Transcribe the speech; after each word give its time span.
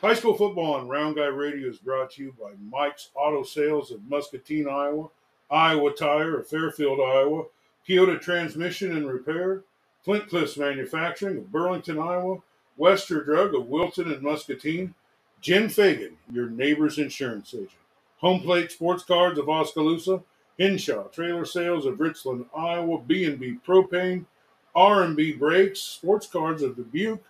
High 0.00 0.14
school 0.14 0.36
football 0.36 0.74
on 0.74 0.88
Round 0.88 1.16
Guy 1.16 1.26
Radio 1.26 1.68
is 1.68 1.78
brought 1.78 2.10
to 2.12 2.22
you 2.22 2.34
by 2.38 2.50
Mike's 2.70 3.10
Auto 3.14 3.42
Sales 3.42 3.90
of 3.90 4.02
Muscatine, 4.08 4.68
Iowa, 4.68 5.08
Iowa 5.50 5.92
Tire 5.92 6.38
of 6.38 6.48
Fairfield, 6.48 7.00
Iowa, 7.00 7.44
Keota 7.88 8.20
Transmission 8.20 8.96
and 8.96 9.08
Repair, 9.08 9.62
Flint 10.04 10.28
Cliffs 10.28 10.58
Manufacturing 10.58 11.38
of 11.38 11.50
Burlington, 11.50 11.98
Iowa, 11.98 12.38
Wester 12.76 13.24
Drug 13.24 13.54
of 13.54 13.68
Wilton 13.68 14.12
and 14.12 14.20
Muscatine, 14.20 14.94
Jim 15.40 15.68
Fagan, 15.68 16.16
your 16.30 16.50
neighbor's 16.50 16.98
insurance 16.98 17.54
agent, 17.54 17.70
Home 18.18 18.40
Plate 18.40 18.72
Sports 18.72 19.04
Cards 19.04 19.38
of 19.38 19.48
Oskaloosa, 19.48 20.22
Henshaw 20.58 21.04
Trailer 21.04 21.46
Sales 21.46 21.86
of 21.86 22.00
Richland, 22.00 22.44
Iowa, 22.54 22.98
B&B 22.98 23.58
Propane, 23.66 24.26
R&B 24.74 25.32
Brakes, 25.32 25.80
Sports 25.80 26.26
Cards 26.26 26.62
of 26.62 26.76
Dubuque, 26.76 27.22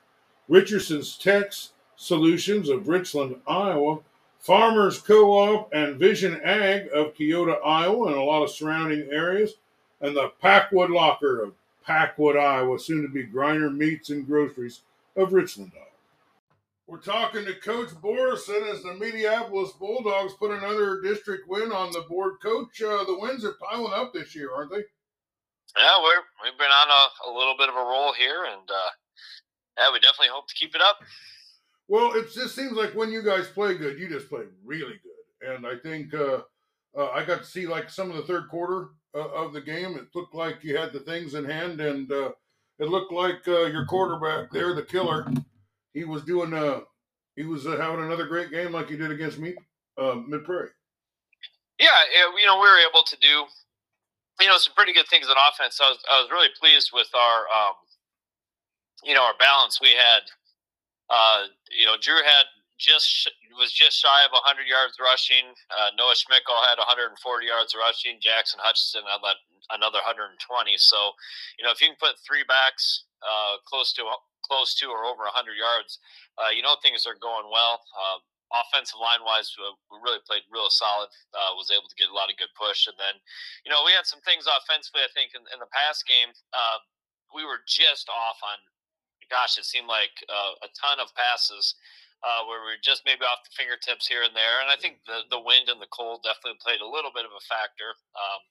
Richardson's 0.49 1.17
Tex 1.17 1.71
Solutions 2.05 2.69
of 2.69 2.87
Richland, 2.87 3.37
Iowa, 3.47 4.01
Farmers 4.39 4.99
Co-op 4.99 5.73
and 5.73 5.97
Vision 5.97 6.39
Ag 6.45 6.89
of 6.95 7.15
Keota, 7.15 7.57
Iowa, 7.65 8.09
and 8.09 8.17
a 8.17 8.23
lot 8.23 8.43
of 8.43 8.51
surrounding 8.51 9.09
areas, 9.11 9.55
and 10.03 10.15
the 10.15 10.31
Packwood 10.43 10.91
Locker 10.91 11.43
of 11.43 11.55
Packwood, 11.83 12.37
Iowa, 12.37 12.79
soon 12.79 13.01
to 13.03 13.09
be 13.09 13.27
Griner 13.27 13.75
Meats 13.75 14.11
and 14.11 14.27
Groceries 14.27 14.83
of 15.17 15.33
Richland, 15.33 15.73
Iowa. 15.75 15.87
We're 16.87 16.99
talking 16.99 17.47
to 17.47 17.55
Coach 17.55 17.89
Borrison 18.03 18.71
as 18.71 18.83
the 18.83 18.91
Mediapolis 18.91 19.79
Bulldogs 19.79 20.35
put 20.35 20.51
another 20.51 21.01
district 21.01 21.49
win 21.49 21.73
on 21.73 21.91
the 21.93 22.03
board. 22.03 22.35
Coach, 22.43 22.83
uh, 22.83 23.05
the 23.05 23.19
wins 23.19 23.47
are 23.47 23.57
piling 23.63 23.95
up 23.95 24.13
this 24.13 24.37
year, 24.37 24.51
aren't 24.55 24.71
they? 24.71 24.85
Yeah, 25.79 25.99
we're 26.03 26.23
we've 26.45 26.59
been 26.59 26.69
on 26.69 26.89
a, 26.91 27.31
a 27.31 27.33
little 27.33 27.57
bit 27.57 27.71
of 27.71 27.75
a 27.75 27.79
roll 27.79 28.13
here, 28.13 28.45
and 28.45 28.69
uh, 28.71 28.91
yeah, 29.79 29.91
we 29.91 30.01
definitely 30.01 30.29
hope 30.29 30.49
to 30.49 30.55
keep 30.55 30.75
it 30.75 30.83
up. 30.83 30.99
Well, 31.89 32.15
it 32.15 32.33
just 32.33 32.55
seems 32.55 32.73
like 32.73 32.95
when 32.95 33.11
you 33.11 33.23
guys 33.23 33.49
play 33.49 33.75
good, 33.75 33.99
you 33.99 34.09
just 34.09 34.29
play 34.29 34.45
really 34.65 34.99
good, 35.03 35.49
and 35.49 35.67
I 35.67 35.77
think 35.77 36.15
uh, 36.15 36.41
uh, 36.97 37.09
I 37.09 37.25
got 37.25 37.41
to 37.41 37.45
see 37.45 37.67
like 37.67 37.91
some 37.91 38.11
of 38.11 38.17
the 38.17 38.23
third 38.23 38.49
quarter 38.49 38.89
uh, 39.15 39.29
of 39.29 39.53
the 39.53 39.61
game. 39.61 39.97
It 39.97 40.07
looked 40.15 40.35
like 40.35 40.65
you 40.65 40.77
had 40.77 40.93
the 40.93 41.01
things 41.01 41.35
in 41.35 41.45
hand, 41.45 41.81
and 41.81 42.11
uh, 42.11 42.31
it 42.79 42.89
looked 42.89 43.13
like 43.13 43.47
uh, 43.47 43.67
your 43.67 43.85
quarterback 43.85 44.51
there, 44.51 44.75
the 44.75 44.83
killer, 44.83 45.27
he 45.93 46.05
was 46.05 46.23
doing 46.25 46.53
uh 46.53 46.81
he 47.37 47.45
was 47.45 47.67
uh, 47.67 47.77
having 47.77 48.05
another 48.05 48.27
great 48.27 48.51
game 48.51 48.73
like 48.73 48.89
he 48.89 48.97
did 48.97 49.11
against 49.11 49.39
me 49.39 49.55
mid 50.27 50.45
prairie 50.45 50.71
yeah 51.79 51.87
you 52.37 52.47
know 52.47 52.57
we 52.57 52.67
were 52.67 52.79
able 52.79 53.05
to 53.05 53.17
do 53.21 53.45
you 54.41 54.49
know 54.49 54.59
some 54.59 54.75
pretty 54.75 54.93
good 54.93 55.07
things 55.09 55.27
on 55.29 55.37
offense. 55.51 55.79
I 55.81 55.91
was, 55.91 55.99
I 56.11 56.21
was 56.21 56.31
really 56.31 56.49
pleased 56.59 56.91
with 56.93 57.09
our 57.15 57.41
um, 57.49 57.75
you 59.05 59.15
know 59.15 59.23
our 59.23 59.37
balance 59.39 59.81
we 59.81 59.89
had 59.89 60.23
uh, 61.15 61.47
you 61.71 61.87
know 61.87 61.95
drew 62.03 62.19
had 62.19 62.51
just 62.79 63.31
was 63.55 63.71
just 63.71 63.95
shy 64.03 64.27
of 64.27 64.35
100 64.35 64.67
yards 64.67 64.99
rushing. 64.99 65.55
Uh, 65.71 65.95
Noah 65.95 66.19
Schmickel 66.19 66.59
had 66.67 66.79
140 66.83 67.15
yards 67.47 67.71
rushing. 67.71 68.19
Jackson 68.19 68.59
Hutchinson 68.59 69.07
had 69.07 69.23
another 69.71 70.03
120. 70.03 70.35
So, 70.77 71.15
you 71.57 71.63
know, 71.63 71.71
if 71.71 71.79
you 71.79 71.89
can 71.89 72.01
put 72.03 72.19
three 72.21 72.43
backs 72.45 73.07
uh, 73.23 73.63
close 73.65 73.95
to 73.95 74.05
close 74.43 74.75
to 74.83 74.91
or 74.91 75.07
over 75.09 75.25
100 75.25 75.57
yards, 75.57 76.03
uh, 76.37 76.53
you 76.53 76.61
know 76.61 76.77
things 76.83 77.07
are 77.07 77.17
going 77.17 77.49
well. 77.49 77.81
Uh, 77.95 78.19
offensive 78.53 79.01
line 79.01 79.25
wise, 79.25 79.51
we 79.57 79.97
really 80.05 80.21
played 80.29 80.45
real 80.53 80.69
solid. 80.69 81.09
Uh, 81.33 81.57
was 81.57 81.73
able 81.73 81.89
to 81.89 81.97
get 81.97 82.13
a 82.13 82.15
lot 82.15 82.29
of 82.29 82.37
good 82.37 82.53
push, 82.59 82.87
and 82.87 82.99
then, 83.01 83.17
you 83.65 83.71
know, 83.73 83.83
we 83.83 83.95
had 83.97 84.05
some 84.05 84.21
things 84.23 84.45
offensively. 84.47 85.03
I 85.03 85.11
think 85.17 85.33
in, 85.33 85.43
in 85.51 85.59
the 85.59 85.71
past 85.73 86.05
game, 86.05 86.31
uh, 86.53 86.79
we 87.33 87.43
were 87.43 87.65
just 87.67 88.07
off 88.13 88.39
on. 88.45 88.59
Gosh, 89.31 89.59
it 89.59 89.65
seemed 89.65 89.89
like 89.89 90.25
uh, 90.29 90.67
a 90.67 90.71
ton 90.77 91.01
of 91.01 91.15
passes. 91.15 91.75
where 92.49 92.65
we 92.65 92.77
are 92.77 92.83
just 92.83 93.05
maybe 93.05 93.25
off 93.25 93.45
the 93.45 93.55
fingertips 93.55 94.09
here 94.09 94.23
and 94.25 94.37
there, 94.37 94.61
and 94.61 94.69
I 94.69 94.77
think 94.77 95.05
the 95.05 95.29
the 95.29 95.41
wind 95.41 95.69
and 95.69 95.81
the 95.81 95.91
cold 95.93 96.25
definitely 96.25 96.61
played 96.61 96.81
a 96.81 96.89
little 96.89 97.13
bit 97.15 97.29
of 97.29 97.33
a 97.33 97.43
factor. 97.45 97.97
Um, 98.17 98.43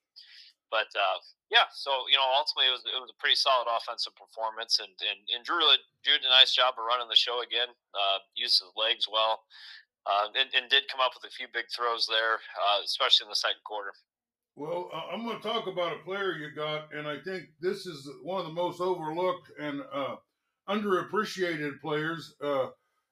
but 0.73 0.89
uh, 0.97 1.21
yeah, 1.53 1.69
so 1.69 2.09
you 2.09 2.17
know, 2.17 2.25
ultimately 2.33 2.65
it 2.65 2.73
was 2.73 2.81
it 2.89 2.97
was 2.97 3.13
a 3.13 3.21
pretty 3.21 3.37
solid 3.37 3.69
offensive 3.69 4.17
performance, 4.17 4.81
and 4.81 4.89
and, 5.05 5.21
and 5.29 5.45
Drew 5.45 5.61
Drew 6.01 6.17
did 6.17 6.25
a 6.25 6.33
nice 6.33 6.49
job 6.49 6.81
of 6.81 6.89
running 6.89 7.05
the 7.05 7.15
show 7.15 7.45
again. 7.45 7.69
Uh, 7.93 8.25
used 8.33 8.57
his 8.57 8.73
legs 8.73 9.05
well, 9.05 9.45
uh, 10.09 10.33
and, 10.33 10.49
and 10.57 10.73
did 10.73 10.89
come 10.89 10.97
up 10.97 11.13
with 11.13 11.29
a 11.29 11.33
few 11.37 11.45
big 11.53 11.69
throws 11.69 12.09
there, 12.09 12.41
uh, 12.57 12.81
especially 12.81 13.29
in 13.29 13.29
the 13.29 13.37
second 13.37 13.61
quarter. 13.61 13.93
Well, 14.57 14.89
I'm 14.93 15.25
going 15.25 15.37
to 15.37 15.45
talk 15.45 15.65
about 15.69 15.93
a 15.93 16.05
player 16.05 16.33
you 16.33 16.49
got, 16.53 16.93
and 16.93 17.07
I 17.07 17.17
think 17.21 17.53
this 17.61 17.85
is 17.85 18.09
one 18.21 18.41
of 18.41 18.45
the 18.45 18.53
most 18.53 18.81
overlooked 18.81 19.49
and 19.61 19.81
uh, 19.93 20.17
underappreciated 20.69 21.79
players. 21.81 22.35
Uh, 22.43 22.67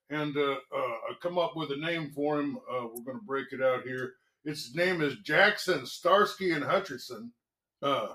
and 0.09 0.35
uh, 0.35 0.55
I 0.73 1.13
come 1.21 1.37
up 1.37 1.55
with 1.55 1.71
a 1.71 1.77
name 1.77 2.11
for 2.13 2.39
him. 2.39 2.57
we're 2.69 3.03
going 3.03 3.19
to 3.19 3.25
break 3.25 3.47
it 3.51 3.61
out 3.61 3.83
here. 3.83 4.13
Its 4.43 4.73
name 4.75 5.01
is 5.01 5.17
Jackson 5.23 5.85
Starsky 5.85 6.51
and 6.51 6.63
Hutcherson. 6.63 7.29
Uh, 7.81 8.09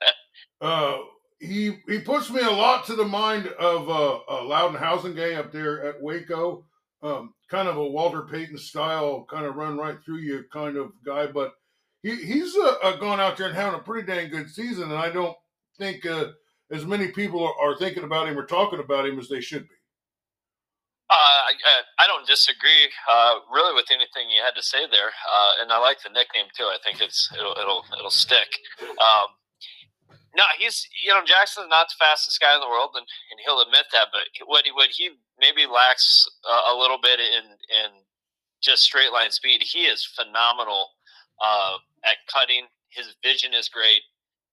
uh, 0.60 0.98
he 1.40 1.78
he 1.86 2.00
puts 2.00 2.30
me 2.30 2.40
a 2.40 2.50
lot 2.50 2.86
to 2.86 2.96
the 2.96 3.04
mind 3.04 3.46
of 3.58 3.88
uh, 3.88 4.18
uh, 4.28 4.44
Loudon 4.44 4.80
Housengate 4.80 5.38
up 5.38 5.52
there 5.52 5.84
at 5.84 6.02
Waco. 6.02 6.64
Um, 7.00 7.34
kind 7.48 7.68
of 7.68 7.76
a 7.76 7.86
Walter 7.86 8.22
Payton 8.22 8.58
style, 8.58 9.24
kind 9.30 9.46
of 9.46 9.54
run 9.54 9.78
right 9.78 9.96
through 10.04 10.18
you 10.18 10.44
kind 10.52 10.76
of 10.76 10.90
guy. 11.04 11.26
But 11.26 11.52
he 12.02 12.16
he's 12.16 12.56
uh, 12.56 12.74
uh, 12.82 12.96
gone 12.96 13.20
out 13.20 13.36
there 13.36 13.46
and 13.46 13.54
having 13.54 13.78
a 13.78 13.82
pretty 13.82 14.06
dang 14.06 14.30
good 14.30 14.50
season, 14.50 14.84
and 14.84 14.98
I 14.98 15.10
don't 15.10 15.36
think 15.78 16.04
uh, 16.06 16.30
as 16.70 16.84
many 16.84 17.08
people 17.08 17.44
are, 17.44 17.54
are 17.60 17.76
thinking 17.76 18.04
about 18.04 18.28
him 18.28 18.38
or 18.38 18.44
talking 18.44 18.80
about 18.80 19.06
him 19.06 19.18
as 19.18 19.28
they 19.28 19.40
should 19.40 19.62
be. 19.68 19.74
Uh, 21.10 21.16
I, 21.16 22.04
I 22.04 22.06
don't 22.06 22.26
disagree 22.26 22.92
uh, 23.08 23.40
really 23.50 23.74
with 23.74 23.88
anything 23.90 24.28
you 24.28 24.44
had 24.44 24.54
to 24.56 24.62
say 24.62 24.84
there, 24.90 25.08
uh, 25.08 25.52
and 25.62 25.72
I 25.72 25.78
like 25.78 26.02
the 26.02 26.10
nickname 26.10 26.52
too. 26.54 26.68
I 26.68 26.76
think 26.84 27.00
it's 27.00 27.32
it'll 27.32 27.56
it'll, 27.56 27.84
it'll 27.98 28.12
stick. 28.12 28.48
Um, 28.84 29.32
no, 30.36 30.44
he's 30.58 30.86
you 31.02 31.08
know 31.08 31.24
Jackson's 31.24 31.72
not 31.72 31.88
the 31.88 31.96
fastest 31.98 32.38
guy 32.40 32.54
in 32.54 32.60
the 32.60 32.68
world, 32.68 32.90
and, 32.92 33.06
and 33.32 33.40
he'll 33.40 33.62
admit 33.64 33.88
that. 33.92 34.08
But 34.12 34.28
what 34.44 34.66
he 34.66 34.72
what 34.72 34.90
he 34.92 35.16
maybe 35.40 35.64
lacks 35.64 36.28
uh, 36.44 36.72
a 36.72 36.76
little 36.76 36.98
bit 37.02 37.20
in 37.20 37.56
in 37.72 38.04
just 38.60 38.82
straight 38.82 39.10
line 39.10 39.30
speed, 39.30 39.62
he 39.64 39.88
is 39.88 40.04
phenomenal 40.04 40.92
uh, 41.40 41.80
at 42.04 42.20
cutting. 42.28 42.66
His 42.90 43.16
vision 43.24 43.54
is 43.54 43.70
great. 43.70 44.02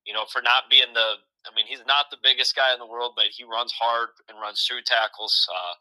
You 0.06 0.14
know, 0.14 0.24
for 0.32 0.42
not 0.42 0.70
being 0.70 0.94
the 0.94 1.20
I 1.46 1.54
mean, 1.54 1.70
he's 1.70 1.86
not 1.86 2.10
the 2.10 2.22
biggest 2.22 2.58
guy 2.58 2.74
in 2.74 2.82
the 2.82 2.90
world, 2.90 3.14
but 3.16 3.32
he 3.32 3.46
runs 3.46 3.72
hard 3.74 4.10
and 4.28 4.42
runs 4.42 4.66
through 4.66 4.84
tackles. 4.86 5.34
Uh, 5.48 5.76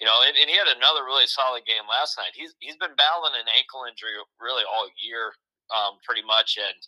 you 0.00 0.06
know, 0.08 0.24
and, 0.24 0.34
and, 0.36 0.48
he 0.48 0.56
had 0.56 0.68
another 0.68 1.04
really 1.04 1.28
solid 1.28 1.68
game 1.68 1.84
last 1.86 2.16
night. 2.16 2.32
He's 2.32 2.56
he's 2.58 2.80
been 2.80 2.96
battling 2.96 3.36
an 3.36 3.48
ankle 3.52 3.84
injury 3.84 4.16
really 4.40 4.64
all 4.64 4.88
year, 4.96 5.36
um, 5.68 6.00
pretty 6.02 6.24
much, 6.24 6.56
and 6.56 6.80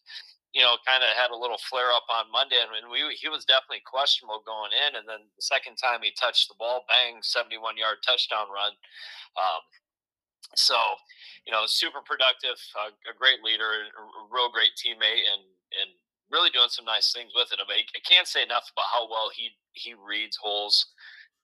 you 0.52 0.60
know, 0.60 0.76
kind 0.84 1.00
of 1.00 1.16
had 1.16 1.32
a 1.32 1.36
little 1.36 1.60
flare 1.64 1.92
up 1.96 2.04
on 2.12 2.28
Monday, 2.28 2.60
and 2.60 2.88
we 2.92 3.00
he 3.16 3.32
was 3.32 3.48
definitely 3.48 3.84
questionable 3.88 4.44
going 4.44 4.72
in. 4.76 5.00
And 5.00 5.08
then 5.08 5.24
the 5.32 5.44
second 5.44 5.80
time 5.80 6.04
he 6.04 6.12
touched 6.12 6.48
the 6.48 6.60
ball, 6.60 6.84
bang, 6.88 7.24
seventy-one 7.24 7.80
yard 7.80 8.04
touchdown 8.04 8.52
run. 8.52 8.76
Um, 9.36 9.62
so, 10.54 10.76
you 11.48 11.52
know, 11.52 11.64
super 11.64 12.04
productive, 12.04 12.60
uh, 12.76 12.92
a 13.08 13.16
great 13.16 13.40
leader, 13.40 13.88
a 13.96 14.28
real 14.28 14.52
great 14.52 14.76
teammate, 14.76 15.24
and 15.24 15.44
and 15.80 15.90
really 16.32 16.50
doing 16.50 16.70
some 16.70 16.84
nice 16.84 17.12
things 17.12 17.32
with 17.34 17.52
it. 17.52 17.60
I 17.60 17.68
mean, 17.68 17.84
I 17.94 18.00
can't 18.08 18.26
say 18.26 18.42
enough 18.42 18.70
about 18.72 18.90
how 18.92 19.08
well 19.08 19.30
he 19.34 19.50
he 19.72 19.94
reads 19.94 20.36
holes. 20.36 20.86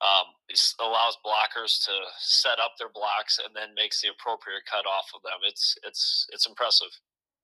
Um, 0.00 0.31
allows 0.78 1.19
blockers 1.26 1.84
to 1.87 1.93
set 2.21 2.60
up 2.60 2.72
their 2.78 2.88
blocks 2.94 3.41
and 3.44 3.54
then 3.54 3.75
makes 3.75 4.00
the 4.00 4.09
appropriate 4.09 4.62
cut 4.71 4.87
off 4.87 5.10
of 5.15 5.22
them. 5.22 5.41
It's 5.44 5.76
it's 5.84 6.26
it's 6.32 6.47
impressive. 6.47 6.88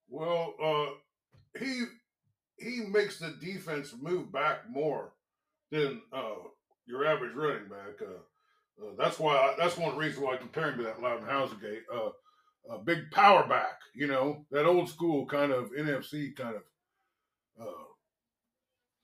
Well, 0.08 0.54
uh, 0.62 1.58
he 1.58 1.84
he 2.58 2.82
makes 2.88 3.18
the 3.18 3.36
defense 3.40 3.94
move 4.00 4.32
back 4.32 4.70
more 4.70 5.12
than 5.72 6.02
uh, 6.12 6.46
your 6.86 7.04
average 7.04 7.34
running 7.34 7.68
back. 7.68 8.00
Uh, 8.00 8.84
uh 8.84 8.92
that's 8.96 9.18
why 9.18 9.34
I, 9.34 9.54
that's 9.58 9.76
one 9.76 9.96
reason 9.96 10.22
why 10.22 10.34
I 10.34 10.36
compare 10.36 10.70
him 10.70 10.78
to 10.78 10.84
that 10.84 11.02
Loudon 11.02 11.26
Housengate. 11.26 11.82
Uh, 11.92 12.10
a 12.70 12.78
big 12.78 13.10
power 13.10 13.46
back, 13.46 13.80
you 13.94 14.06
know, 14.06 14.46
that 14.50 14.64
old 14.64 14.88
school 14.88 15.26
kind 15.26 15.52
of 15.52 15.70
NFC 15.72 16.34
kind 16.34 16.56
of 16.56 16.62
uh, 17.60 17.84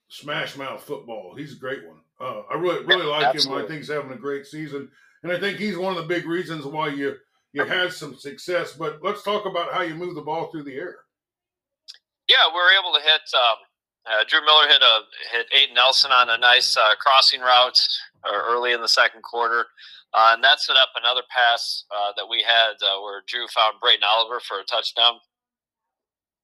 smash 0.08 0.56
mouth 0.56 0.82
football. 0.82 1.34
He's 1.36 1.54
a 1.54 1.58
great 1.58 1.86
one. 1.86 2.00
Uh, 2.20 2.42
I 2.50 2.54
really 2.54 2.84
really 2.84 3.06
like 3.06 3.26
Absolutely. 3.26 3.60
him. 3.60 3.64
I 3.64 3.68
think 3.68 3.78
he's 3.80 3.90
having 3.90 4.12
a 4.12 4.16
great 4.16 4.46
season, 4.46 4.90
and 5.22 5.32
I 5.32 5.38
think 5.38 5.58
he's 5.58 5.76
one 5.76 5.96
of 5.96 5.98
the 5.98 6.14
big 6.14 6.26
reasons 6.26 6.64
why 6.64 6.88
you 6.88 7.16
you 7.52 7.64
had 7.64 7.92
some 7.92 8.16
success. 8.16 8.74
But 8.74 9.00
let's 9.02 9.22
talk 9.22 9.46
about 9.46 9.72
how 9.72 9.82
you 9.82 9.94
move 9.94 10.14
the 10.14 10.22
ball 10.22 10.50
through 10.50 10.64
the 10.64 10.74
air. 10.74 10.98
Yeah, 12.28 12.46
we 12.48 12.60
were 12.60 12.78
able 12.78 12.96
to 12.96 13.02
hit. 13.02 13.22
Um, 13.34 13.56
uh, 14.06 14.24
Drew 14.28 14.40
Miller 14.44 14.68
hit 14.68 14.82
a 14.82 15.36
hit 15.36 15.46
Aiden 15.56 15.74
Nelson 15.74 16.10
on 16.12 16.30
a 16.30 16.38
nice 16.38 16.76
uh, 16.76 16.94
crossing 17.00 17.40
route 17.40 17.78
uh, 18.24 18.32
early 18.32 18.72
in 18.72 18.80
the 18.80 18.88
second 18.88 19.22
quarter. 19.22 19.66
Uh, 20.12 20.32
and 20.34 20.42
that 20.42 20.60
set 20.60 20.76
up 20.76 20.88
another 20.96 21.22
pass 21.30 21.84
uh, 21.94 22.12
that 22.16 22.28
we 22.28 22.42
had 22.42 22.74
uh, 22.82 23.00
where 23.02 23.22
Drew 23.26 23.46
found 23.48 23.74
Brayton 23.80 24.02
Oliver 24.04 24.40
for 24.40 24.58
a 24.58 24.64
touchdown 24.64 25.20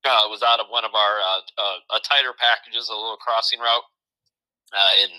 uh, 0.06 0.30
was 0.30 0.42
out 0.42 0.60
of 0.60 0.66
one 0.70 0.84
of 0.84 0.94
our 0.94 1.18
uh, 1.20 1.42
uh, 1.58 1.98
a 1.98 2.00
tighter 2.00 2.32
packages, 2.38 2.88
a 2.88 2.94
little 2.94 3.18
crossing 3.18 3.60
route, 3.60 3.86
uh, 4.72 4.94
and 5.02 5.12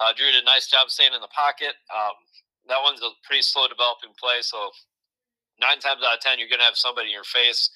uh, 0.00 0.12
Drew 0.16 0.32
did 0.32 0.42
a 0.42 0.46
nice 0.46 0.66
job 0.66 0.90
staying 0.90 1.14
in 1.14 1.20
the 1.20 1.32
pocket. 1.32 1.76
Um, 1.92 2.16
that 2.68 2.82
one's 2.82 3.02
a 3.04 3.12
pretty 3.24 3.42
slow 3.42 3.68
developing 3.68 4.16
play. 4.18 4.40
So 4.40 4.72
nine 5.60 5.78
times 5.78 6.02
out 6.02 6.18
of 6.18 6.24
ten, 6.24 6.38
you're 6.40 6.50
going 6.50 6.64
to 6.64 6.68
have 6.68 6.80
somebody 6.80 7.08
in 7.08 7.16
your 7.16 7.28
face. 7.28 7.70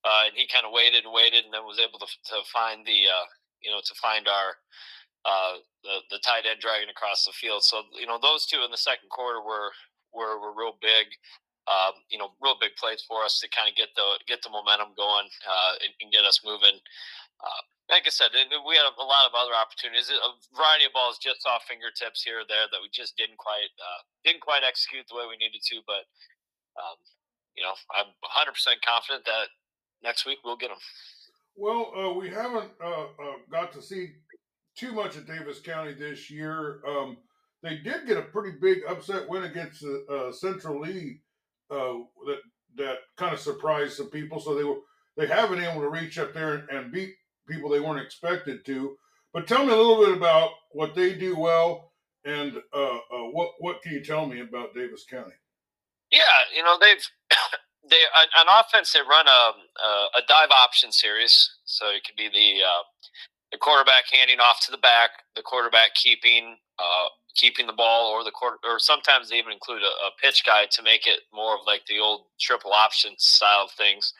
And 0.00 0.32
he 0.32 0.48
kind 0.48 0.64
of 0.64 0.72
waited 0.72 1.04
and 1.04 1.12
waited, 1.12 1.44
and 1.44 1.52
then 1.52 1.68
was 1.68 1.82
able 1.82 2.00
to 2.00 2.08
to 2.08 2.40
find 2.48 2.86
the 2.86 3.10
you 3.60 3.70
know 3.70 3.82
to 3.84 3.94
find 4.00 4.26
our 4.28 4.56
uh, 5.24 5.60
the 5.84 6.00
the 6.10 6.20
tight 6.24 6.48
end 6.48 6.60
dragging 6.60 6.88
across 6.88 7.24
the 7.24 7.32
field. 7.32 7.62
So 7.62 7.82
you 7.98 8.06
know 8.06 8.18
those 8.20 8.46
two 8.46 8.62
in 8.64 8.70
the 8.70 8.80
second 8.80 9.10
quarter 9.10 9.40
were 9.40 9.72
were 10.12 10.40
were 10.40 10.54
real 10.56 10.76
big. 10.80 11.12
Um, 11.70 12.02
you 12.10 12.18
know, 12.18 12.34
real 12.42 12.58
big 12.58 12.74
plays 12.74 13.06
for 13.06 13.22
us 13.22 13.38
to 13.38 13.46
kind 13.46 13.70
of 13.70 13.78
get 13.78 13.94
the 13.94 14.18
get 14.26 14.42
the 14.42 14.50
momentum 14.50 14.90
going 14.98 15.30
uh, 15.46 15.74
and, 15.86 15.94
and, 16.02 16.10
get 16.10 16.26
us 16.26 16.42
moving. 16.42 16.74
Uh, 17.38 17.62
like 17.86 18.02
I 18.06 18.10
said, 18.10 18.34
we 18.34 18.74
had 18.74 18.90
a 18.90 19.06
lot 19.06 19.30
of 19.30 19.38
other 19.38 19.54
opportunities, 19.54 20.10
a 20.10 20.34
variety 20.50 20.90
of 20.90 20.94
balls 20.98 21.22
just 21.22 21.46
off 21.46 21.70
fingertips 21.70 22.26
here 22.26 22.42
or 22.42 22.46
there 22.50 22.66
that 22.66 22.82
we 22.82 22.90
just 22.90 23.14
didn't 23.14 23.38
quite 23.38 23.70
uh, 23.78 24.02
didn't 24.26 24.42
quite 24.42 24.66
execute 24.66 25.06
the 25.06 25.14
way 25.14 25.30
we 25.30 25.38
needed 25.38 25.62
to. 25.62 25.78
But 25.86 26.10
um, 26.74 26.98
you 27.54 27.62
know, 27.62 27.78
I'm 27.94 28.10
100 28.18 28.50
percent 28.50 28.82
confident 28.82 29.22
that 29.30 29.54
next 30.02 30.26
week 30.26 30.42
we'll 30.42 30.58
get 30.58 30.74
them. 30.74 30.82
Well, 31.54 31.94
uh, 31.94 32.12
we 32.18 32.34
haven't 32.34 32.74
uh, 32.82 33.14
uh, 33.14 33.38
got 33.46 33.70
to 33.78 33.82
see 33.82 34.18
too 34.74 34.90
much 34.90 35.14
of 35.14 35.26
Davis 35.26 35.62
County 35.62 35.94
this 35.94 36.34
year. 36.34 36.82
Um, 36.82 37.18
they 37.62 37.78
did 37.78 38.10
get 38.10 38.18
a 38.18 38.26
pretty 38.26 38.58
big 38.58 38.82
upset 38.88 39.28
win 39.28 39.44
against 39.44 39.86
Central 40.34 40.80
Lee 40.80 41.22
uh, 41.70 41.98
that 42.26 42.40
that 42.76 42.96
kind 43.16 43.34
of 43.34 43.40
surprised 43.40 43.94
some 43.94 44.10
people. 44.10 44.40
So 44.40 44.54
they 44.54 44.64
were 44.64 44.78
they 45.16 45.26
have 45.26 45.50
been 45.50 45.62
able 45.62 45.80
to 45.82 45.88
reach 45.88 46.18
up 46.18 46.32
there 46.32 46.54
and, 46.54 46.68
and 46.70 46.92
beat 46.92 47.14
people 47.48 47.70
they 47.70 47.80
weren't 47.80 48.04
expected 48.04 48.64
to. 48.66 48.96
But 49.32 49.46
tell 49.46 49.64
me 49.64 49.72
a 49.72 49.76
little 49.76 50.04
bit 50.04 50.16
about 50.16 50.50
what 50.72 50.94
they 50.94 51.14
do 51.14 51.36
well, 51.36 51.92
and 52.24 52.56
uh, 52.72 52.96
uh, 52.96 53.28
what 53.32 53.50
what 53.58 53.82
can 53.82 53.92
you 53.92 54.04
tell 54.04 54.26
me 54.26 54.40
about 54.40 54.74
Davis 54.74 55.04
County? 55.08 55.34
Yeah, 56.10 56.20
you 56.54 56.62
know 56.62 56.76
they've 56.80 57.04
they 57.90 58.00
on 58.38 58.46
offense 58.48 58.92
they 58.92 59.00
run 59.00 59.26
a 59.28 59.52
a 60.18 60.22
dive 60.26 60.50
option 60.50 60.92
series, 60.92 61.50
so 61.64 61.86
it 61.86 62.04
could 62.04 62.16
be 62.16 62.28
the 62.28 62.64
uh, 62.64 62.82
the 63.52 63.58
quarterback 63.58 64.04
handing 64.12 64.40
off 64.40 64.60
to 64.66 64.70
the 64.70 64.78
back, 64.78 65.10
the 65.34 65.42
quarterback 65.42 65.94
keeping 65.94 66.56
uh, 66.78 67.08
keeping 67.34 67.66
the 67.66 67.72
ball, 67.72 68.10
or 68.10 68.24
the 68.24 68.30
quarter, 68.30 68.56
or 68.64 68.78
sometimes 68.78 69.30
they 69.30 69.36
even 69.36 69.52
include 69.52 69.82
a, 69.82 69.92
a, 70.06 70.10
pitch 70.20 70.44
guy 70.44 70.66
to 70.70 70.82
make 70.82 71.06
it 71.06 71.20
more 71.32 71.54
of 71.54 71.60
like 71.66 71.86
the 71.86 71.98
old 71.98 72.26
triple 72.40 72.72
option 72.72 73.14
style 73.18 73.64
of 73.64 73.70
things. 73.72 74.12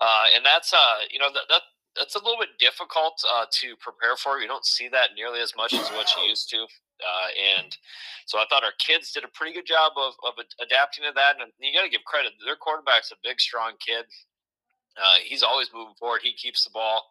Uh, 0.00 0.24
and 0.34 0.44
that's 0.44 0.72
uh, 0.72 0.98
you 1.10 1.18
know 1.18 1.30
that, 1.32 1.48
that 1.48 1.62
that's 1.96 2.14
a 2.14 2.18
little 2.18 2.38
bit 2.38 2.58
difficult 2.58 3.22
uh, 3.24 3.46
to 3.50 3.74
prepare 3.80 4.16
for. 4.16 4.38
You 4.38 4.48
don't 4.48 4.64
see 4.64 4.88
that 4.88 5.10
nearly 5.16 5.40
as 5.40 5.54
much 5.56 5.72
as 5.72 5.88
what 5.90 6.12
you 6.16 6.28
used 6.28 6.50
to. 6.50 6.68
Uh, 7.00 7.28
and 7.60 7.76
so 8.26 8.38
I 8.38 8.44
thought 8.48 8.64
our 8.64 8.76
kids 8.78 9.12
did 9.12 9.24
a 9.24 9.32
pretty 9.32 9.52
good 9.52 9.66
job 9.66 9.92
of, 9.96 10.14
of 10.24 10.32
adapting 10.60 11.04
to 11.04 11.12
that. 11.14 11.36
And 11.40 11.52
you 11.60 11.72
got 11.72 11.84
to 11.84 11.92
give 11.92 12.04
credit. 12.04 12.32
Their 12.44 12.56
quarterback's 12.56 13.12
a 13.12 13.20
big, 13.22 13.40
strong 13.40 13.72
kid. 13.80 14.04
Uh, 14.96 15.20
he's 15.24 15.42
always 15.42 15.68
moving 15.74 15.94
forward. 15.98 16.20
He 16.22 16.32
keeps 16.32 16.64
the 16.64 16.70
ball, 16.70 17.04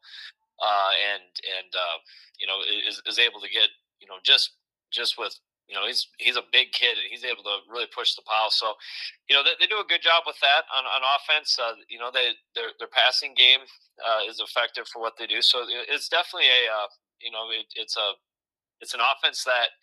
uh, 0.58 0.92
and 1.14 1.30
and 1.46 1.70
uh, 1.74 1.98
you 2.40 2.48
know 2.48 2.58
is, 2.66 3.02
is 3.06 3.20
able 3.20 3.40
to 3.40 3.50
get 3.50 3.70
you 4.02 4.08
know 4.08 4.18
just 4.24 4.58
just 4.92 5.18
with 5.18 5.38
you 5.68 5.74
know 5.74 5.86
he's 5.86 6.08
he's 6.18 6.38
a 6.38 6.46
big 6.54 6.72
kid 6.72 6.94
and 6.94 7.10
he's 7.10 7.26
able 7.26 7.42
to 7.44 7.66
really 7.70 7.90
push 7.90 8.14
the 8.14 8.22
pile. 8.22 8.52
So 8.52 8.74
you 9.30 9.36
know 9.36 9.42
they, 9.42 9.58
they 9.60 9.68
do 9.68 9.82
a 9.82 9.88
good 9.88 10.02
job 10.02 10.24
with 10.26 10.38
that 10.42 10.70
on, 10.70 10.86
on 10.86 11.02
offense. 11.18 11.58
Uh, 11.58 11.74
you 11.90 11.98
know 11.98 12.10
they 12.14 12.38
their 12.54 12.78
their 12.78 12.92
passing 12.92 13.34
game 13.34 13.66
uh, 14.06 14.22
is 14.30 14.40
effective 14.40 14.88
for 14.88 15.02
what 15.02 15.18
they 15.18 15.26
do. 15.26 15.42
So 15.42 15.66
it's 15.66 16.10
definitely 16.10 16.50
a 16.54 16.62
uh, 16.70 16.90
you 17.22 17.32
know 17.32 17.50
it, 17.50 17.66
it's 17.74 17.98
a 17.98 18.14
it's 18.82 18.94
an 18.94 19.02
offense 19.02 19.44
that 19.44 19.74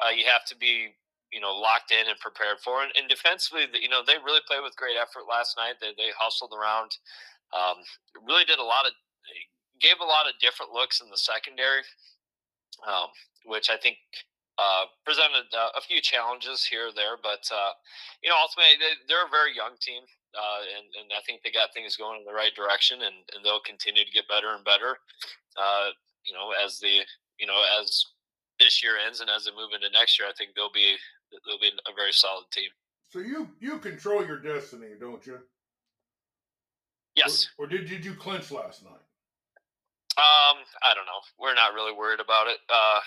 uh, 0.00 0.12
you 0.12 0.24
have 0.24 0.44
to 0.48 0.56
be 0.56 0.96
you 1.32 1.40
know 1.40 1.52
locked 1.52 1.92
in 1.92 2.08
and 2.08 2.18
prepared 2.18 2.56
for. 2.64 2.80
And, 2.80 2.92
and 2.96 3.08
defensively, 3.08 3.68
you 3.76 3.92
know 3.92 4.00
they 4.00 4.16
really 4.24 4.44
played 4.48 4.64
with 4.64 4.76
great 4.80 4.96
effort 4.96 5.28
last 5.28 5.56
night. 5.60 5.76
They 5.84 5.92
they 6.00 6.16
hustled 6.16 6.56
around, 6.56 6.96
um, 7.52 7.84
really 8.24 8.48
did 8.48 8.58
a 8.58 8.64
lot 8.64 8.88
of 8.88 8.92
gave 9.80 10.00
a 10.00 10.08
lot 10.08 10.24
of 10.24 10.40
different 10.40 10.72
looks 10.72 11.00
in 11.00 11.10
the 11.10 11.20
secondary, 11.20 11.84
um, 12.88 13.12
which 13.44 13.68
I 13.68 13.76
think 13.76 14.00
uh, 14.58 14.88
presented 15.04 15.46
uh, 15.52 15.76
a 15.76 15.80
few 15.80 16.00
challenges 16.00 16.64
here 16.64 16.88
or 16.88 16.94
there, 16.96 17.20
but 17.20 17.44
uh, 17.52 17.72
you 18.22 18.30
know, 18.30 18.36
ultimately 18.40 18.80
they, 18.80 19.14
are 19.14 19.28
a 19.28 19.30
very 19.30 19.54
young 19.54 19.76
team, 19.80 20.02
uh, 20.32 20.60
and, 20.80 20.86
and 20.96 21.08
I 21.12 21.20
think 21.28 21.42
they 21.44 21.52
got 21.52 21.72
things 21.76 21.96
going 21.96 22.20
in 22.20 22.26
the 22.26 22.32
right 22.32 22.54
direction, 22.56 23.04
and, 23.04 23.20
and 23.36 23.44
they'll 23.44 23.64
continue 23.64 24.04
to 24.04 24.16
get 24.16 24.28
better 24.28 24.56
and 24.56 24.64
better. 24.64 24.96
Uh, 25.56 25.92
you 26.24 26.32
know, 26.32 26.56
as 26.56 26.80
the 26.80 27.04
you 27.38 27.46
know 27.46 27.60
as 27.80 28.06
this 28.58 28.82
year 28.82 28.96
ends 28.96 29.20
and 29.20 29.28
as 29.28 29.44
they 29.44 29.52
move 29.52 29.76
into 29.76 29.92
next 29.92 30.18
year, 30.18 30.28
I 30.28 30.32
think 30.32 30.56
they'll 30.56 30.72
be 30.72 30.96
they'll 31.44 31.60
be 31.60 31.72
a 31.84 31.94
very 31.94 32.12
solid 32.12 32.48
team. 32.50 32.72
So 33.12 33.20
you 33.20 33.48
you 33.60 33.78
control 33.78 34.24
your 34.24 34.40
destiny, 34.40 34.96
don't 34.98 35.24
you? 35.26 35.38
Yes. 37.16 37.48
Or, 37.58 37.64
or 37.64 37.68
did, 37.68 37.88
did 37.88 38.04
you 38.04 38.14
clinch 38.14 38.50
last 38.52 38.84
night? 38.84 39.04
Um, 40.16 40.64
I 40.84 40.92
don't 40.94 41.04
know. 41.04 41.20
We're 41.40 41.54
not 41.54 41.74
really 41.74 41.92
worried 41.92 42.20
about 42.20 42.46
it. 42.48 42.56
Uh, 42.72 43.00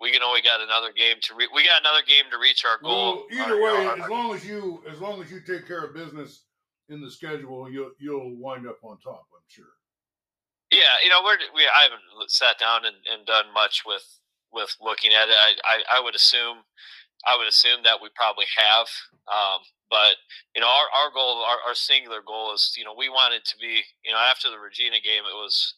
we 0.00 0.10
can 0.10 0.22
only 0.22 0.42
got 0.42 0.60
another 0.60 0.92
game 0.92 1.16
to 1.22 1.34
re- 1.34 1.48
we 1.54 1.64
got 1.64 1.80
another 1.80 2.02
game 2.06 2.24
to 2.30 2.38
reach 2.38 2.64
our 2.64 2.78
goal. 2.82 3.26
Well, 3.30 3.46
either 3.46 3.62
way, 3.62 3.86
our, 3.86 3.98
as 3.98 4.08
long 4.08 4.34
as 4.34 4.46
you 4.46 4.82
as 4.90 5.00
long 5.00 5.22
as 5.22 5.30
you 5.30 5.40
take 5.40 5.66
care 5.66 5.84
of 5.84 5.94
business 5.94 6.44
in 6.88 7.00
the 7.00 7.10
schedule, 7.10 7.70
you'll 7.70 7.92
you'll 7.98 8.36
wind 8.36 8.66
up 8.66 8.78
on 8.82 8.98
top. 8.98 9.26
I'm 9.34 9.46
sure. 9.46 9.64
Yeah, 10.70 11.00
you 11.02 11.10
know, 11.10 11.22
we're 11.24 11.38
we 11.54 11.62
I 11.64 11.84
haven't 11.84 12.30
sat 12.30 12.58
down 12.58 12.84
and, 12.84 12.96
and 13.12 13.26
done 13.26 13.46
much 13.54 13.84
with 13.86 14.20
with 14.52 14.74
looking 14.80 15.12
at 15.12 15.28
it. 15.28 15.36
I, 15.36 15.54
I, 15.64 15.98
I 15.98 16.00
would 16.00 16.14
assume 16.14 16.58
I 17.26 17.36
would 17.36 17.48
assume 17.48 17.82
that 17.84 18.00
we 18.02 18.08
probably 18.14 18.46
have. 18.56 18.86
Um, 19.26 19.60
but 19.90 20.16
you 20.54 20.60
know, 20.60 20.68
our, 20.68 20.88
our 21.04 21.10
goal, 21.12 21.42
our, 21.44 21.58
our 21.66 21.74
singular 21.74 22.20
goal 22.24 22.54
is, 22.54 22.74
you 22.76 22.84
know, 22.84 22.94
we 22.96 23.08
wanted 23.08 23.44
to 23.44 23.56
be, 23.56 23.82
you 24.04 24.12
know, 24.12 24.18
after 24.18 24.50
the 24.50 24.58
Regina 24.58 25.00
game, 25.00 25.24
it 25.24 25.36
was 25.36 25.74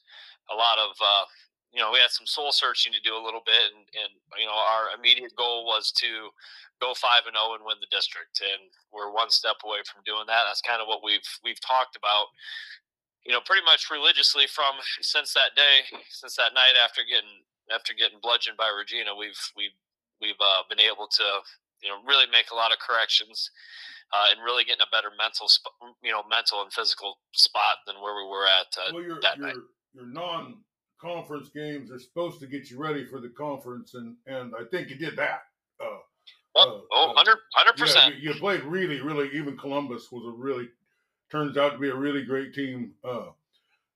a 0.51 0.55
lot 0.55 0.79
of 0.79 0.91
uh, 1.01 1.25
you 1.73 1.79
know, 1.79 1.95
we 1.95 2.03
had 2.03 2.11
some 2.11 2.27
soul 2.27 2.51
searching 2.51 2.93
to 2.93 3.01
do 3.07 3.15
a 3.15 3.23
little 3.23 3.43
bit, 3.47 3.71
and, 3.71 3.87
and 3.95 4.11
you 4.39 4.47
know, 4.47 4.59
our 4.59 4.91
immediate 4.99 5.35
goal 5.39 5.65
was 5.67 5.95
to 6.03 6.35
go 6.83 6.95
five 6.99 7.31
and 7.31 7.39
zero 7.39 7.55
oh 7.55 7.55
and 7.55 7.63
win 7.63 7.79
the 7.79 7.95
district, 7.95 8.43
and 8.43 8.75
we're 8.91 9.15
one 9.15 9.31
step 9.31 9.63
away 9.63 9.87
from 9.87 10.03
doing 10.03 10.27
that. 10.27 10.51
That's 10.51 10.65
kind 10.65 10.83
of 10.83 10.91
what 10.91 11.07
we've 11.07 11.27
we've 11.47 11.63
talked 11.63 11.95
about, 11.95 12.35
you 13.23 13.31
know, 13.31 13.43
pretty 13.47 13.63
much 13.63 13.87
religiously 13.87 14.51
from 14.51 14.83
since 14.99 15.31
that 15.39 15.55
day, 15.55 15.87
since 16.11 16.35
that 16.35 16.59
night 16.59 16.75
after 16.75 17.07
getting 17.07 17.47
after 17.71 17.95
getting 17.95 18.19
bludgeoned 18.19 18.59
by 18.59 18.67
Regina. 18.75 19.15
We've 19.15 19.39
we've 19.55 19.77
we've 20.19 20.43
uh, 20.43 20.67
been 20.67 20.83
able 20.83 21.07
to 21.07 21.27
you 21.87 21.95
know 21.95 22.03
really 22.03 22.27
make 22.35 22.51
a 22.51 22.59
lot 22.59 22.75
of 22.75 22.83
corrections. 22.83 23.51
Uh, 24.11 24.35
and 24.35 24.43
really 24.43 24.65
getting 24.65 24.83
a 24.83 24.91
better 24.91 25.15
mental, 25.15 25.47
sp- 25.47 25.71
you 26.03 26.11
know, 26.11 26.27
mental 26.29 26.63
and 26.67 26.73
physical 26.73 27.23
spot 27.31 27.79
than 27.87 27.95
where 28.03 28.19
we 28.19 28.27
were 28.27 28.43
at 28.43 28.67
uh, 28.75 28.91
well, 28.91 29.21
that 29.23 29.39
you're, 29.39 29.47
night. 29.47 29.55
You're 29.95 30.11
non 30.11 30.67
conference 31.01 31.49
games 31.49 31.91
are 31.91 31.99
supposed 31.99 32.41
to 32.41 32.47
get 32.47 32.71
you 32.71 32.79
ready 32.79 33.05
for 33.05 33.21
the 33.21 33.29
conference, 33.29 33.95
and 33.95 34.17
and 34.27 34.53
I 34.59 34.65
think 34.71 34.91
you 34.91 34.97
did 34.97 35.17
that. 35.17 35.43
Uh, 35.81 35.99
oh, 36.57 36.83
uh, 36.93 37.13
100 37.15 37.33
uh, 37.33 37.73
percent. 37.73 38.15
Yeah, 38.15 38.21
you, 38.21 38.33
you, 38.33 38.41
played 38.41 38.63
really, 38.65 39.01
really. 39.01 39.31
Even 39.33 39.57
Columbus 39.57 40.13
was 40.13 40.25
a 40.27 40.31
really 40.31 40.69
turns 41.31 41.57
out 41.57 41.73
to 41.73 41.79
be 41.79 41.89
a 41.89 41.95
really 41.95 42.25
great 42.25 42.55
team. 42.55 42.93
Uh, 43.05 43.29